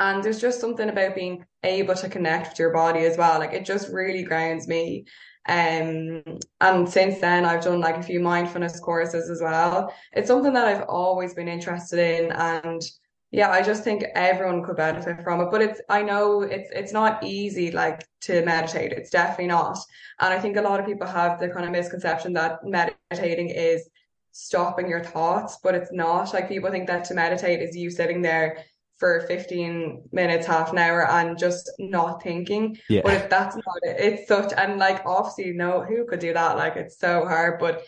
[0.00, 3.38] and there's just something about being able to connect with your body as well.
[3.38, 5.04] Like it just really grounds me.
[5.46, 6.22] Um,
[6.60, 9.92] and since then, I've done like a few mindfulness courses as well.
[10.12, 12.82] It's something that I've always been interested in, and
[13.30, 15.48] yeah, I just think everyone could benefit from it.
[15.50, 18.92] But it's I know it's it's not easy like to meditate.
[18.92, 19.78] It's definitely not,
[20.20, 23.88] and I think a lot of people have the kind of misconception that meditating is
[24.32, 26.32] stopping your thoughts, but it's not.
[26.32, 28.64] Like people think that to meditate is you sitting there
[28.98, 32.78] for 15 minutes, half an hour and just not thinking.
[32.88, 33.02] Yeah.
[33.02, 36.56] But if that's not it, it's such, and like obviously, no, who could do that?
[36.56, 37.58] Like it's so hard.
[37.58, 37.82] But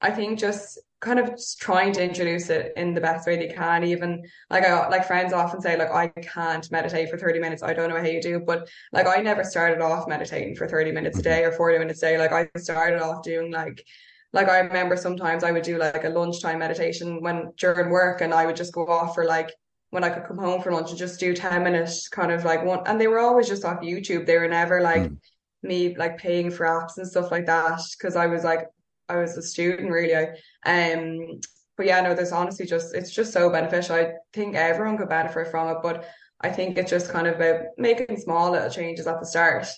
[0.00, 3.52] I think just kind of just trying to introduce it in the best way they
[3.52, 3.84] can.
[3.84, 7.62] Even like I like friends often say, like, I can't meditate for 30 minutes.
[7.62, 8.40] I don't know how you do.
[8.40, 11.30] But like I never started off meditating for 30 minutes a mm-hmm.
[11.30, 12.18] day or 40 minutes a day.
[12.18, 13.84] Like I started off doing like
[14.32, 18.34] like I remember sometimes I would do like a lunchtime meditation when during work and
[18.34, 19.52] I would just go off for like
[19.94, 22.64] when I could come home for lunch and just do 10 minutes kind of like
[22.64, 24.26] one and they were always just off YouTube.
[24.26, 25.16] They were never like mm.
[25.62, 28.66] me like paying for apps and stuff like that because I was like
[29.08, 30.26] I was a student really.
[30.66, 31.40] Um
[31.76, 33.94] but yeah, no, there's honestly just it's just so beneficial.
[33.94, 36.08] I think everyone could benefit from it, but
[36.40, 39.68] I think it's just kind of about making small little changes at the start.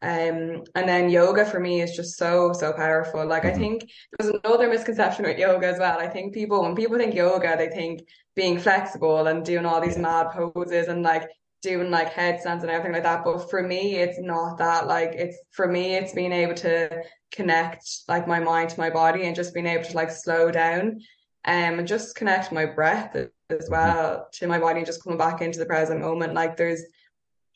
[0.00, 3.26] Um, and then yoga for me is just so, so powerful.
[3.26, 3.56] Like, mm-hmm.
[3.56, 5.98] I think there's another misconception with yoga as well.
[5.98, 8.02] I think people, when people think yoga, they think
[8.36, 11.28] being flexible and doing all these mad poses and like
[11.62, 13.24] doing like headstands and everything like that.
[13.24, 14.86] But for me, it's not that.
[14.86, 19.24] Like, it's for me, it's being able to connect like my mind to my body
[19.24, 21.00] and just being able to like slow down
[21.44, 23.72] um, and just connect my breath as mm-hmm.
[23.72, 26.34] well to my body and just coming back into the present moment.
[26.34, 26.82] Like, there's,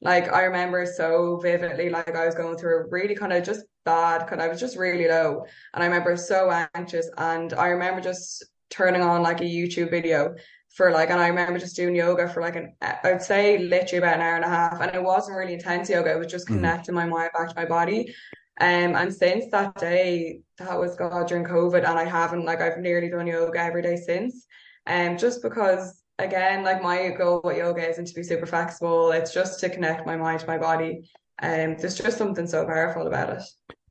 [0.03, 3.64] like I remember so vividly, like I was going through a really kind of just
[3.84, 5.44] bad, kind of, I was just really low.
[5.72, 7.09] And I remember so anxious.
[7.16, 10.34] And I remember just turning on like a YouTube video
[10.74, 14.16] for like, and I remember just doing yoga for like an, I'd say literally about
[14.16, 14.80] an hour and a half.
[14.80, 16.11] And it wasn't really intense yoga.
[16.11, 16.57] It was just mm-hmm.
[16.57, 17.11] connecting mm-hmm.
[17.11, 18.12] my mind back to my body.
[18.61, 22.78] Um, and since that day, that was God during COVID, and I haven't like I've
[22.78, 24.46] nearly done yoga every day since.
[24.84, 29.12] And um, just because again, like my goal with yoga isn't to be super flexible.
[29.12, 31.10] It's just to connect my mind to my body.
[31.38, 33.42] And um, there's just something so powerful about it.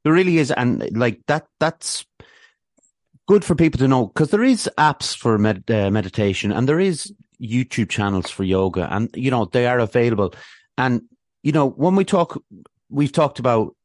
[0.03, 1.47] There really is, and like that.
[1.59, 2.05] That's
[3.27, 6.79] good for people to know because there is apps for med- uh, meditation and there
[6.79, 10.34] is YouTube channels for yoga, and you know they are available.
[10.77, 11.03] And
[11.43, 12.41] you know when we talk,
[12.89, 13.75] we've talked about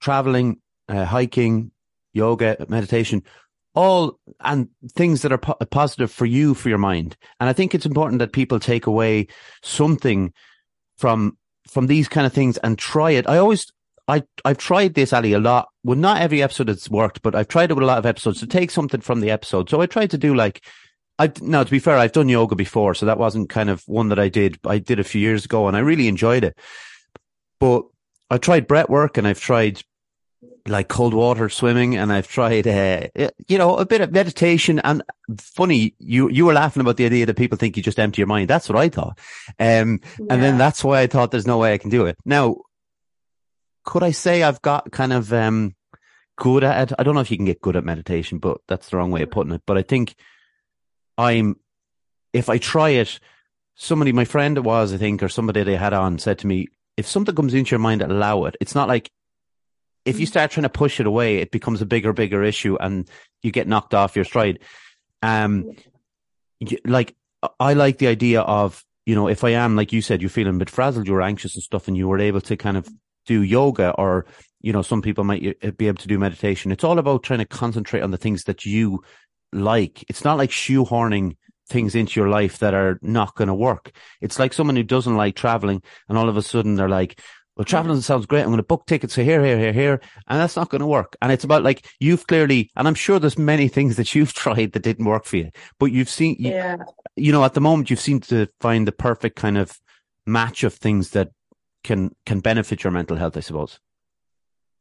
[0.00, 1.70] traveling, uh, hiking,
[2.12, 3.22] yoga, meditation
[3.74, 7.74] all and things that are po- positive for you for your mind and i think
[7.74, 9.26] it's important that people take away
[9.62, 10.32] something
[10.96, 11.36] from
[11.68, 13.66] from these kind of things and try it i always
[14.08, 17.48] i i've tried this ali a lot well not every episode has worked but i've
[17.48, 19.86] tried it with a lot of episodes to take something from the episode so i
[19.86, 20.62] tried to do like
[21.18, 24.08] I now to be fair, I've done yoga before, so that wasn't kind of one
[24.08, 24.58] that I did.
[24.66, 26.58] I did a few years ago, and I really enjoyed it.
[27.60, 27.84] But
[28.30, 29.82] I tried breath work, and I've tried
[30.66, 33.08] like cold water swimming and I've tried, uh,
[33.48, 35.02] you know, a bit of meditation and
[35.38, 38.26] funny, you, you were laughing about the idea that people think you just empty your
[38.26, 38.48] mind.
[38.48, 39.18] That's what I thought.
[39.58, 40.26] Um, yeah.
[40.30, 42.16] and then that's why I thought there's no way I can do it.
[42.24, 42.56] Now,
[43.84, 45.74] could I say I've got kind of, um,
[46.36, 46.96] good at it?
[46.98, 49.22] I don't know if you can get good at meditation, but that's the wrong way
[49.22, 49.62] of putting it.
[49.66, 50.14] But I think
[51.18, 51.56] I'm,
[52.32, 53.20] if I try it,
[53.74, 56.68] somebody, my friend it was, I think, or somebody they had on said to me,
[56.96, 58.56] if something comes into your mind, allow it.
[58.60, 59.10] It's not like
[60.04, 63.08] if you start trying to push it away, it becomes a bigger, bigger issue and
[63.42, 64.60] you get knocked off your stride.
[65.22, 65.72] Um,
[66.84, 67.14] like
[67.58, 70.54] I like the idea of, you know, if I am, like you said, you're feeling
[70.54, 72.88] a bit frazzled, you're anxious and stuff, and you were able to kind of
[73.26, 74.26] do yoga or,
[74.60, 76.72] you know, some people might be able to do meditation.
[76.72, 79.02] It's all about trying to concentrate on the things that you
[79.52, 80.04] like.
[80.08, 81.36] It's not like shoehorning
[81.68, 83.92] things into your life that are not going to work.
[84.20, 87.20] It's like someone who doesn't like traveling and all of a sudden they're like,
[87.56, 88.40] well, traveling sounds great.
[88.40, 90.00] I'm going to book tickets to here, here, here, here.
[90.26, 91.16] And that's not going to work.
[91.22, 94.72] And it's about like, you've clearly, and I'm sure there's many things that you've tried
[94.72, 96.76] that didn't work for you, but you've seen, yeah.
[97.16, 99.78] you, you know, at the moment, you've seemed to find the perfect kind of
[100.26, 101.30] match of things that
[101.84, 103.78] can, can benefit your mental health, I suppose.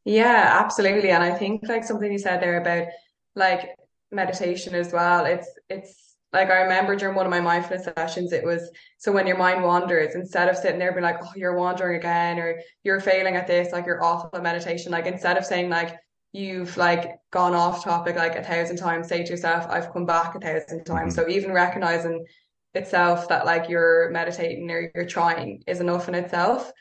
[0.05, 1.11] Yeah, absolutely.
[1.11, 2.87] And I think like something you said there about
[3.35, 3.69] like
[4.11, 5.25] meditation as well.
[5.25, 9.27] It's, it's, like I remember during one of my mindfulness sessions, it was so when
[9.27, 12.99] your mind wanders, instead of sitting there being like, oh, you're wandering again, or you're
[12.99, 15.95] failing at this, like you're awful at meditation, like instead of saying like
[16.31, 20.33] you've like gone off topic like a thousand times, say to yourself, I've come back
[20.35, 21.15] a thousand times.
[21.15, 21.29] Mm-hmm.
[21.29, 22.25] So even recognizing
[22.73, 26.71] itself that like you're meditating or you're trying is enough in itself.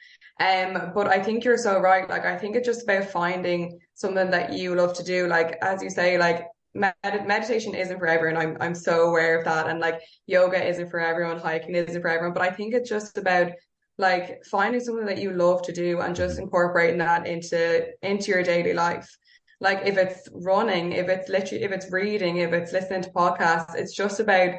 [0.40, 2.08] Um, but I think you're so right.
[2.08, 5.26] Like I think it's just about finding something that you love to do.
[5.26, 8.40] Like as you say, like med- meditation isn't for everyone.
[8.40, 9.68] I'm I'm so aware of that.
[9.68, 12.34] And like yoga isn't for everyone, hiking isn't for everyone.
[12.34, 13.52] But I think it's just about
[13.98, 18.42] like finding something that you love to do and just incorporating that into into your
[18.42, 19.08] daily life.
[19.60, 23.76] Like if it's running, if it's literally if it's reading, if it's listening to podcasts,
[23.76, 24.54] it's just about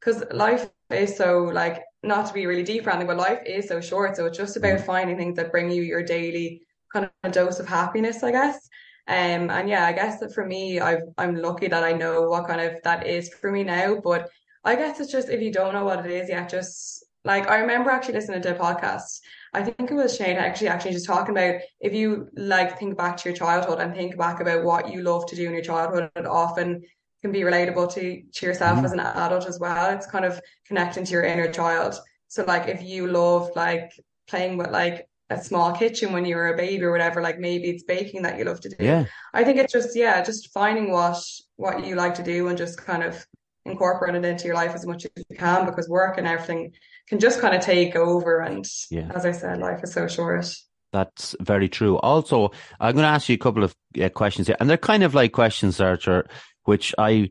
[0.00, 3.80] because life is so like not to be really deep around but life is so
[3.80, 4.16] short.
[4.16, 4.84] So it's just about mm.
[4.84, 8.68] finding things that bring you your daily kind of dose of happiness, I guess.
[9.08, 12.46] Um, and yeah, I guess that for me, I've, I'm lucky that I know what
[12.46, 14.00] kind of that is for me now.
[14.02, 14.30] But
[14.64, 17.58] I guess it's just if you don't know what it is yet, just like I
[17.58, 19.20] remember actually listening to a podcast.
[19.54, 23.16] I think it was Shane actually actually just talking about if you like think back
[23.18, 26.10] to your childhood and think back about what you love to do in your childhood,
[26.16, 26.82] it often
[27.20, 28.86] can be relatable to to yourself mm-hmm.
[28.86, 29.94] as an adult as well.
[29.94, 31.98] It's kind of connecting to your inner child.
[32.28, 33.92] So like if you love like
[34.28, 37.70] playing with like a small kitchen when you were a baby or whatever like maybe
[37.70, 38.76] it's baking that you love to do.
[38.78, 39.06] Yeah.
[39.32, 41.22] I think it's just yeah just finding what
[41.56, 43.26] what you like to do and just kind of
[43.64, 46.72] incorporate it into your life as much as you can because work and everything
[47.08, 49.10] can just kind of take over and yeah.
[49.14, 50.52] as i said life is so short.
[50.92, 51.98] That's very true.
[51.98, 55.02] Also i'm going to ask you a couple of uh, questions here and they're kind
[55.02, 56.28] of like questions archer
[56.64, 57.30] which i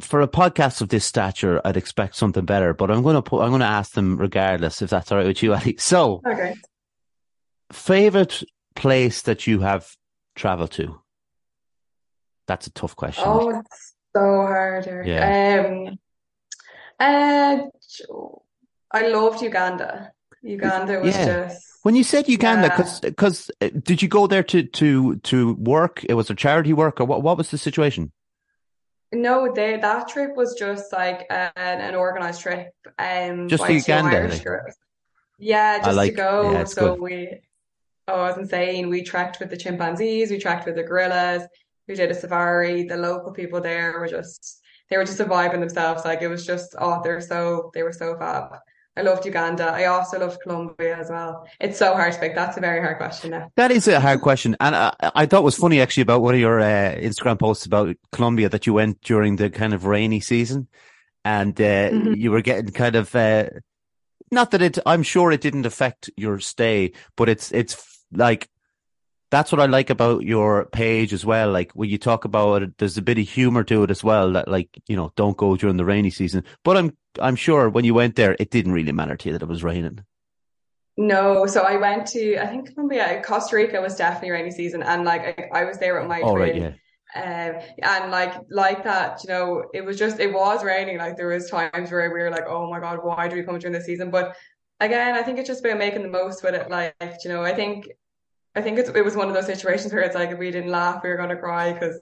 [0.00, 3.42] for a podcast of this stature, I'd expect something better, but I'm going to put,
[3.42, 5.74] I'm going to ask them regardless if that's all right with you, Ali.
[5.78, 6.54] So, okay
[7.72, 8.42] favorite
[8.74, 9.96] place that you have
[10.34, 11.00] traveled to?
[12.46, 13.24] That's a tough question.
[13.26, 14.86] Oh, it's so hard.
[15.06, 15.66] Yeah.
[15.66, 15.98] Um,
[17.00, 17.58] uh,
[18.90, 20.12] I loved Uganda.
[20.42, 21.46] Uganda was yeah.
[21.48, 21.66] just.
[21.82, 23.10] When you said Uganda, because yeah.
[23.10, 26.04] because uh, did you go there to to to work?
[26.04, 27.22] It was a charity work, or what?
[27.22, 28.12] What was the situation?
[29.12, 32.74] No, they, that trip was just like an, an organized trip.
[32.98, 34.28] Um, just to Uganda.
[34.28, 34.44] Like.
[35.38, 36.52] Yeah, just like, to go.
[36.52, 37.00] Yeah, so good.
[37.00, 37.40] we
[38.08, 38.88] oh, it was insane.
[38.88, 41.42] We trekked with the chimpanzees, we trekked with the gorillas,
[41.88, 42.84] we did a safari.
[42.84, 46.04] The local people there were just they were just surviving themselves.
[46.04, 48.56] Like it was just oh, they're so they were so fab.
[48.96, 49.64] I loved Uganda.
[49.64, 51.48] I also loved Colombia as well.
[51.58, 52.36] It's so hard to pick.
[52.36, 53.50] That's a very hard question now.
[53.56, 54.56] That is a hard question.
[54.60, 57.66] And I, I thought it was funny actually about one of your uh, Instagram posts
[57.66, 60.68] about Colombia that you went during the kind of rainy season.
[61.24, 62.14] and uh, mm-hmm.
[62.14, 63.46] you were getting kind of uh,
[64.30, 64.78] not that it.
[64.84, 67.74] I'm sure it didn't affect your stay, but it's it's
[68.14, 68.48] like
[69.30, 71.50] that's what I like about your page as well.
[71.50, 74.32] Like when you talk about it, there's a bit of humor to it as well.
[74.32, 76.44] That like you know, don't go during the rainy season.
[76.62, 79.42] But I'm I'm sure when you went there, it didn't really matter to you that
[79.42, 80.04] it was raining.
[80.96, 85.04] No, so I went to I think Colombia, Costa Rica was definitely rainy season, and
[85.04, 86.36] like I, I was there with my oh.
[86.36, 86.72] Right, yeah.
[87.16, 90.98] Um, and like like that, you know, it was just it was raining.
[90.98, 93.58] Like there was times where we were like, oh my god, why do we come
[93.58, 94.10] during the season?
[94.10, 94.36] But
[94.80, 96.70] again, I think it's just about making the most with it.
[96.70, 96.94] Like
[97.24, 97.86] you know, I think
[98.56, 101.02] I think it was one of those situations where it's like if we didn't laugh,
[101.02, 101.98] we were going to cry because.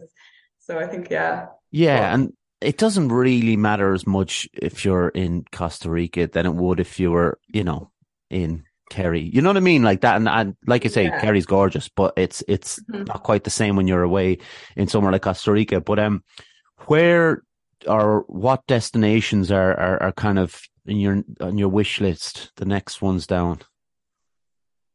[0.59, 1.46] So I think yeah.
[1.70, 6.46] Yeah, but, and it doesn't really matter as much if you're in Costa Rica than
[6.46, 7.90] it would if you were, you know,
[8.30, 9.22] in Kerry.
[9.22, 9.82] You know what I mean?
[9.82, 11.20] Like that, and, and like I say, yeah.
[11.20, 13.05] Kerry's gorgeous, but it's it's mm-hmm.
[13.05, 14.38] not quite the same when you're away
[14.76, 15.80] in somewhere like Costa Rica.
[15.80, 16.22] But um,
[16.86, 17.42] where
[17.86, 22.53] or what destinations are, are are kind of in your on your wish list?
[22.57, 23.61] The next ones down.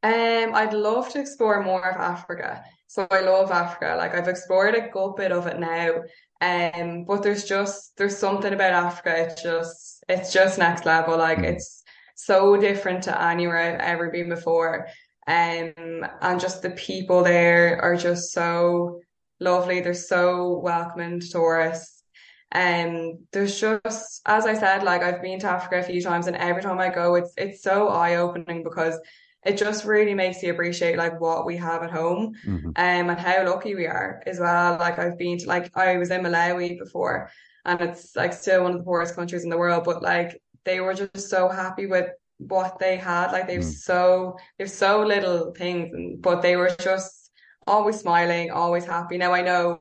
[0.04, 2.64] Um, I'd love to explore more of Africa.
[2.88, 3.96] So I love Africa.
[3.98, 6.04] Like I've explored a good bit of it now.
[6.40, 9.14] Um, but there's just there's something about Africa.
[9.18, 11.18] It's just it's just next level.
[11.18, 11.46] Like mm.
[11.46, 11.84] it's
[12.16, 14.88] so different to anywhere I've ever been before.
[15.28, 15.74] Um,
[16.22, 19.02] and just the people there are just so
[19.40, 19.82] lovely.
[19.82, 22.04] They're so welcoming to tourists.
[22.52, 26.28] And um, there's just, as I said, like I've been to Africa a few times,
[26.28, 28.98] and every time I go, it's it's so eye opening because
[29.46, 32.68] it just really makes you appreciate like what we have at home mm-hmm.
[32.68, 34.78] um, and how lucky we are as well.
[34.78, 37.30] Like I've been to like I was in Malawi before
[37.66, 40.80] and it's like still one of the poorest countries in the world, but like they
[40.80, 42.10] were just so happy with
[42.40, 43.32] what they had.
[43.32, 43.64] Like they've mm.
[43.64, 47.32] so they've so little things but they were just
[47.68, 49.18] always smiling, always happy.
[49.18, 49.80] Now I know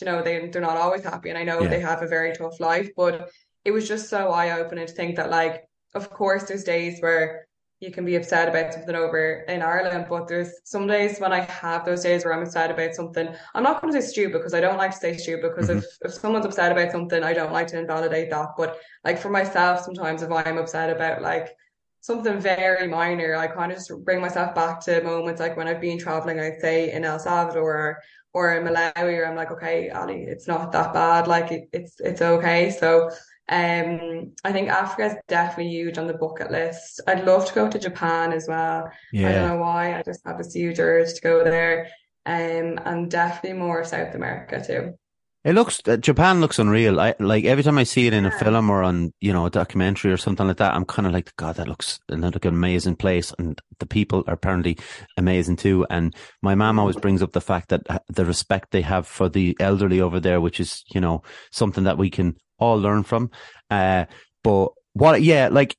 [0.00, 1.68] you know they they're not always happy and I know yeah.
[1.68, 3.30] they have a very tough life, but
[3.64, 7.46] it was just so eye opening to think that like of course there's days where
[7.80, 11.40] you can be upset about something over in Ireland, but there's some days when I
[11.40, 13.28] have those days where I'm upset about something.
[13.54, 15.78] I'm not going to say stupid because I don't like to say stupid because mm-hmm.
[15.78, 18.50] if, if someone's upset about something, I don't like to invalidate that.
[18.56, 21.54] But like for myself, sometimes if I'm upset about like
[22.00, 25.80] something very minor, I kind of just bring myself back to moments like when I've
[25.80, 27.98] been traveling, I'd say in El Salvador or,
[28.32, 31.28] or in Malawi, where I'm like, okay, Ali, it's not that bad.
[31.28, 32.70] Like it, it's, it's okay.
[32.70, 33.10] So
[33.48, 37.00] um, I think Africa is definitely huge on the bucket list.
[37.06, 38.90] I'd love to go to Japan as well.
[39.12, 39.28] Yeah.
[39.28, 39.96] I don't know why.
[39.96, 41.88] I just have this huge urge to go there.
[42.24, 44.98] Um, and definitely more South America too.
[45.44, 46.98] It looks uh, Japan looks unreal.
[46.98, 49.50] I like every time I see it in a film or on you know a
[49.50, 50.74] documentary or something like that.
[50.74, 54.34] I'm kind of like, God, that looks like an amazing place, and the people are
[54.34, 54.76] apparently
[55.16, 55.86] amazing too.
[55.88, 59.28] And my mom always brings up the fact that uh, the respect they have for
[59.28, 61.22] the elderly over there, which is you know
[61.52, 63.30] something that we can all learn from.
[63.70, 64.06] Uh,
[64.42, 65.76] but what, yeah, like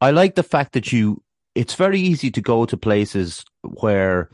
[0.00, 1.22] I like the fact that you.
[1.54, 4.30] It's very easy to go to places where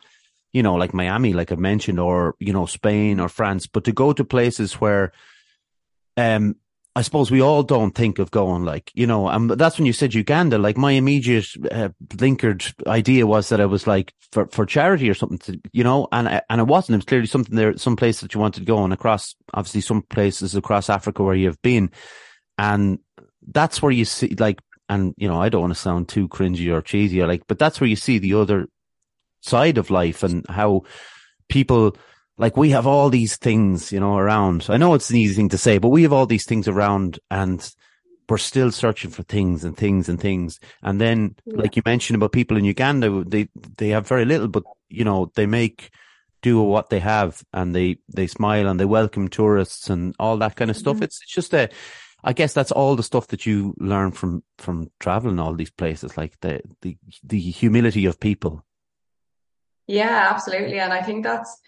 [0.54, 3.92] you know, like Miami, like I mentioned, or, you know, Spain or France, but to
[3.92, 5.12] go to places where,
[6.16, 6.54] um,
[6.96, 9.92] I suppose we all don't think of going like, you know, and that's when you
[9.92, 14.64] said Uganda, like my immediate uh, linkered idea was that I was like for, for
[14.64, 16.94] charity or something to, you know, and, and it wasn't.
[16.94, 19.80] It was clearly something there, some place that you wanted to go and across, obviously
[19.80, 21.90] some places across Africa where you've been.
[22.58, 23.00] And
[23.48, 26.72] that's where you see like, and you know, I don't want to sound too cringy
[26.72, 28.66] or cheesy or like, but that's where you see the other
[29.40, 30.82] side of life and how
[31.48, 31.96] people
[32.36, 34.66] like we have all these things, you know, around.
[34.68, 37.20] I know it's an easy thing to say, but we have all these things around
[37.30, 37.68] and
[38.28, 40.58] we're still searching for things and things and things.
[40.82, 41.58] And then, yeah.
[41.58, 45.30] like you mentioned about people in Uganda, they, they have very little, but you know,
[45.34, 45.90] they make
[46.42, 50.56] do what they have and they, they smile and they welcome tourists and all that
[50.56, 50.96] kind of stuff.
[50.96, 51.04] Mm-hmm.
[51.04, 51.70] It's, it's just a,
[52.22, 56.16] I guess that's all the stuff that you learn from, from traveling all these places,
[56.16, 58.64] like the, the, the humility of people.
[59.86, 60.78] Yeah, absolutely.
[60.78, 61.60] And I think that's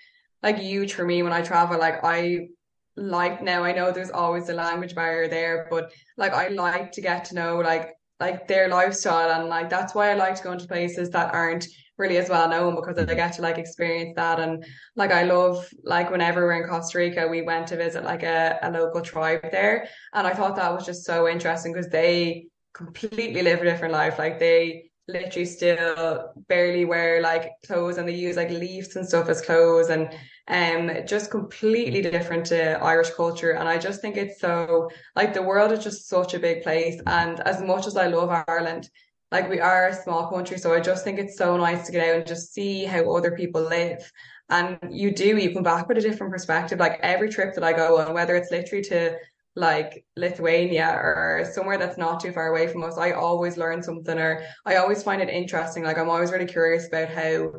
[0.47, 1.79] like huge for me when I travel.
[1.79, 2.49] Like I
[2.97, 7.01] like now I know there's always a language barrier there, but like I like to
[7.01, 7.91] get to know like
[8.21, 11.67] like their lifestyle and like that's why I like to go into places that aren't
[11.99, 15.67] really as well known because I get to like experience that and like I love
[15.83, 19.41] like whenever we're in Costa Rica we went to visit like a, a local tribe
[19.51, 23.93] there and I thought that was just so interesting because they completely live a different
[23.93, 29.07] life like they literally still barely wear like clothes and they use like leaves and
[29.07, 30.09] stuff as clothes and
[30.49, 33.53] um just completely different to Irish culture.
[33.53, 37.01] And I just think it's so like the world is just such a big place.
[37.07, 38.89] And as much as I love Ireland
[39.33, 40.59] like we are a small country.
[40.59, 43.33] So I just think it's so nice to get out and just see how other
[43.33, 44.11] people live.
[44.49, 46.79] And you do you come back with a different perspective.
[46.79, 49.17] Like every trip that I go on whether it's literally to
[49.57, 54.19] like Lithuania or somewhere that's not too far away from us, I always learn something
[54.19, 55.83] or I always find it interesting.
[55.83, 57.53] Like I'm always really curious about how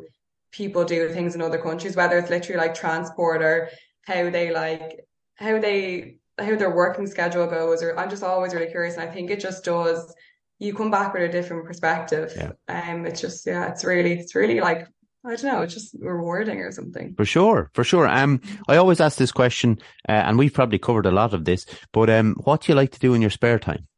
[0.58, 3.70] people do things in other countries, whether it's literally like transport or
[4.04, 5.06] how they like
[5.36, 9.12] how they how their working schedule goes or I'm just always really curious and I
[9.12, 10.12] think it just does
[10.58, 12.32] you come back with a different perspective.
[12.36, 12.52] Yeah.
[12.68, 14.88] Um it's just yeah, it's really it's really like
[15.24, 17.14] I don't know, it's just rewarding or something.
[17.16, 18.08] For sure, for sure.
[18.08, 19.78] Um, I always ask this question,
[20.08, 21.66] uh, and we've probably covered a lot of this.
[21.92, 23.88] But um, what do you like to do in your spare time?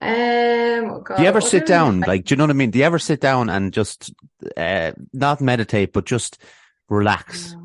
[0.00, 2.00] Um, oh God, do you ever sit I down?
[2.00, 2.24] like?
[2.24, 2.70] Do you know what I mean?
[2.70, 4.12] Do you ever sit down and just
[4.56, 6.38] uh, not meditate, but just
[6.88, 7.56] relax?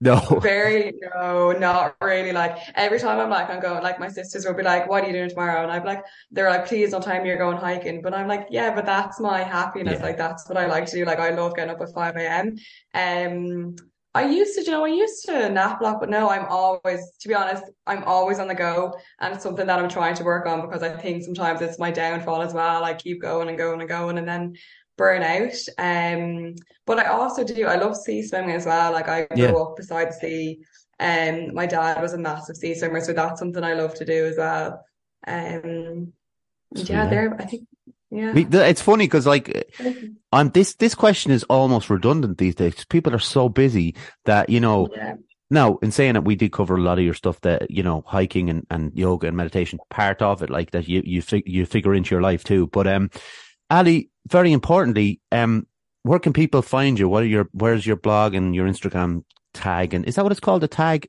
[0.00, 0.16] No.
[0.42, 2.32] Very no, not really.
[2.32, 5.06] Like every time I'm like I'm going, like my sisters will be like, "What are
[5.06, 8.02] you doing tomorrow?" And I'm like, they're like, "Please don't tell me you're going hiking."
[8.02, 9.96] But I'm like, "Yeah, but that's my happiness.
[9.98, 10.04] Yeah.
[10.04, 11.04] Like that's what I like to do.
[11.04, 12.56] Like I love getting up at five a.m.
[12.92, 13.76] Um,
[14.16, 17.00] I used to, you know, I used to nap a lot, but no, I'm always,
[17.20, 20.24] to be honest, I'm always on the go, and it's something that I'm trying to
[20.24, 22.82] work on because I think sometimes it's my downfall as well.
[22.82, 24.56] I keep going and going and going, and then
[24.96, 25.54] burn out.
[25.78, 26.54] Um,
[26.86, 28.92] but I also do, I love sea swimming as well.
[28.92, 30.60] Like I grew up beside the sea.
[30.98, 34.24] Um, my dad was a massive sea swimmer, so that's something I love to do
[34.24, 34.82] as well.
[35.26, 36.12] Um,
[36.74, 37.68] yeah, there, I think,
[38.10, 38.32] yeah.
[38.36, 39.72] It's funny because, like,
[40.32, 42.84] on this this question is almost redundant these days.
[42.84, 43.94] People are so busy
[44.24, 44.88] that you know.
[44.94, 45.14] Yeah.
[45.48, 48.02] Now, in saying it, we did cover a lot of your stuff that you know,
[48.04, 51.66] hiking and, and yoga and meditation, part of it, like that you you fig- you
[51.66, 52.66] figure into your life too.
[52.68, 53.10] But um,
[53.70, 55.66] Ali, very importantly, um,
[56.02, 57.08] where can people find you?
[57.08, 59.94] What are your where's your blog and your Instagram tag?
[59.94, 60.64] And is that what it's called?
[60.64, 61.08] A tag?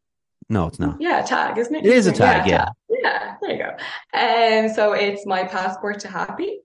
[0.49, 0.97] No, it's not.
[0.99, 1.85] Yeah, tag, isn't it?
[1.85, 2.65] It is a tag, yeah.
[2.65, 2.73] tag.
[2.89, 3.69] Yeah, there you go.
[4.17, 6.59] Um, so it's my passport to happy.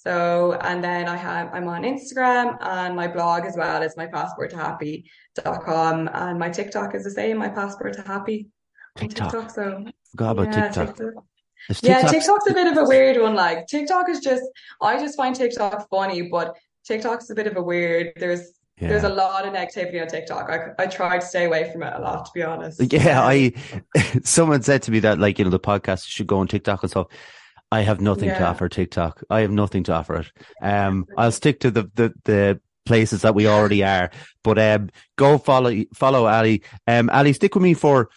[0.00, 4.06] So, and then I have, I'm on Instagram and my blog as well is my
[4.06, 8.48] passport to happy.com and my TikTok is the same, my passport to happy.
[9.00, 9.50] on TikTok.
[9.50, 11.00] so Forgot about yeah, TikTok.
[11.68, 13.34] Is Yeah, TikTok's a bit of a weird one.
[13.34, 14.44] Like TikTok is just,
[14.80, 19.08] I just find TikTok funny, but TikTok's a bit of a weird, there's, there's a
[19.08, 20.48] lot of negativity on TikTok.
[20.48, 22.80] I, I try to stay away from it a lot, to be honest.
[22.92, 23.52] Yeah, I
[24.22, 26.90] someone said to me that like you know the podcast should go on TikTok and
[26.90, 27.08] stuff.
[27.70, 29.22] I have nothing to offer TikTok.
[29.28, 30.32] I have nothing to offer it.
[30.62, 34.10] Um, I'll stick to the the, the places that we already are.
[34.42, 36.62] But um, go follow follow Ali.
[36.86, 38.08] Um, Ali, stick with me for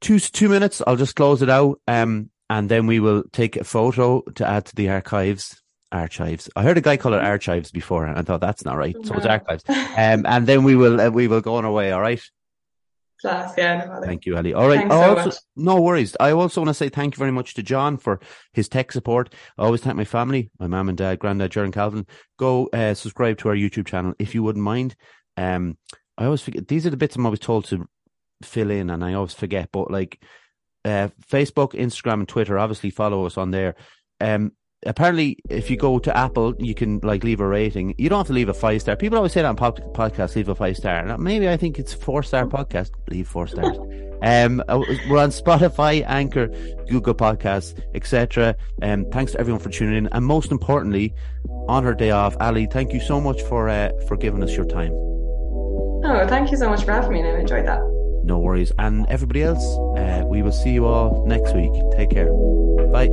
[0.00, 0.82] two two minutes.
[0.86, 1.80] I'll just close it out.
[1.86, 5.62] Um, and then we will take a photo to add to the archives.
[5.92, 6.48] Archives.
[6.54, 8.94] I heard a guy call it archives before, and I thought that's not right.
[9.04, 9.64] So it's archives.
[9.68, 11.90] Um, and then we will uh, we will go on our way.
[11.90, 12.22] All right.
[13.20, 14.00] Class, yeah, no.
[14.02, 14.54] Thank you, Ali.
[14.54, 14.78] All right.
[14.78, 15.34] Thanks so also, much.
[15.56, 16.16] no worries.
[16.18, 18.20] I also want to say thank you very much to John for
[18.52, 19.34] his tech support.
[19.58, 22.06] I always thank my family, my mum and dad, granddad, Jaron Calvin.
[22.38, 24.96] Go uh, subscribe to our YouTube channel if you wouldn't mind.
[25.36, 25.76] Um,
[26.16, 27.86] I always forget these are the bits I'm always told to
[28.42, 29.68] fill in, and I always forget.
[29.72, 30.22] But like
[30.84, 33.74] uh, Facebook, Instagram, and Twitter, obviously follow us on there.
[34.20, 34.52] Um,
[34.86, 37.94] apparently, if you go to Apple, you can like leave a rating.
[37.98, 38.96] You don't have to leave a five star.
[38.96, 41.04] People always say that on pod- podcasts, leave a five star.
[41.04, 42.90] Now, maybe I think it's four star podcast.
[43.08, 43.78] Leave four stars.
[44.22, 44.78] Um, uh,
[45.08, 46.48] we're on Spotify, Anchor,
[46.90, 48.54] Google Podcasts, etc.
[48.82, 51.14] Um, thanks to everyone for tuning in, and most importantly,
[51.68, 54.66] on her day off, Ali, thank you so much for uh, for giving us your
[54.66, 54.92] time.
[54.92, 57.20] Oh, thank you so much for having me.
[57.20, 57.80] and I enjoyed that.
[58.22, 59.64] No worries, and everybody else,
[59.96, 61.72] uh, we will see you all next week.
[61.96, 62.30] Take care.
[62.92, 63.08] Bye.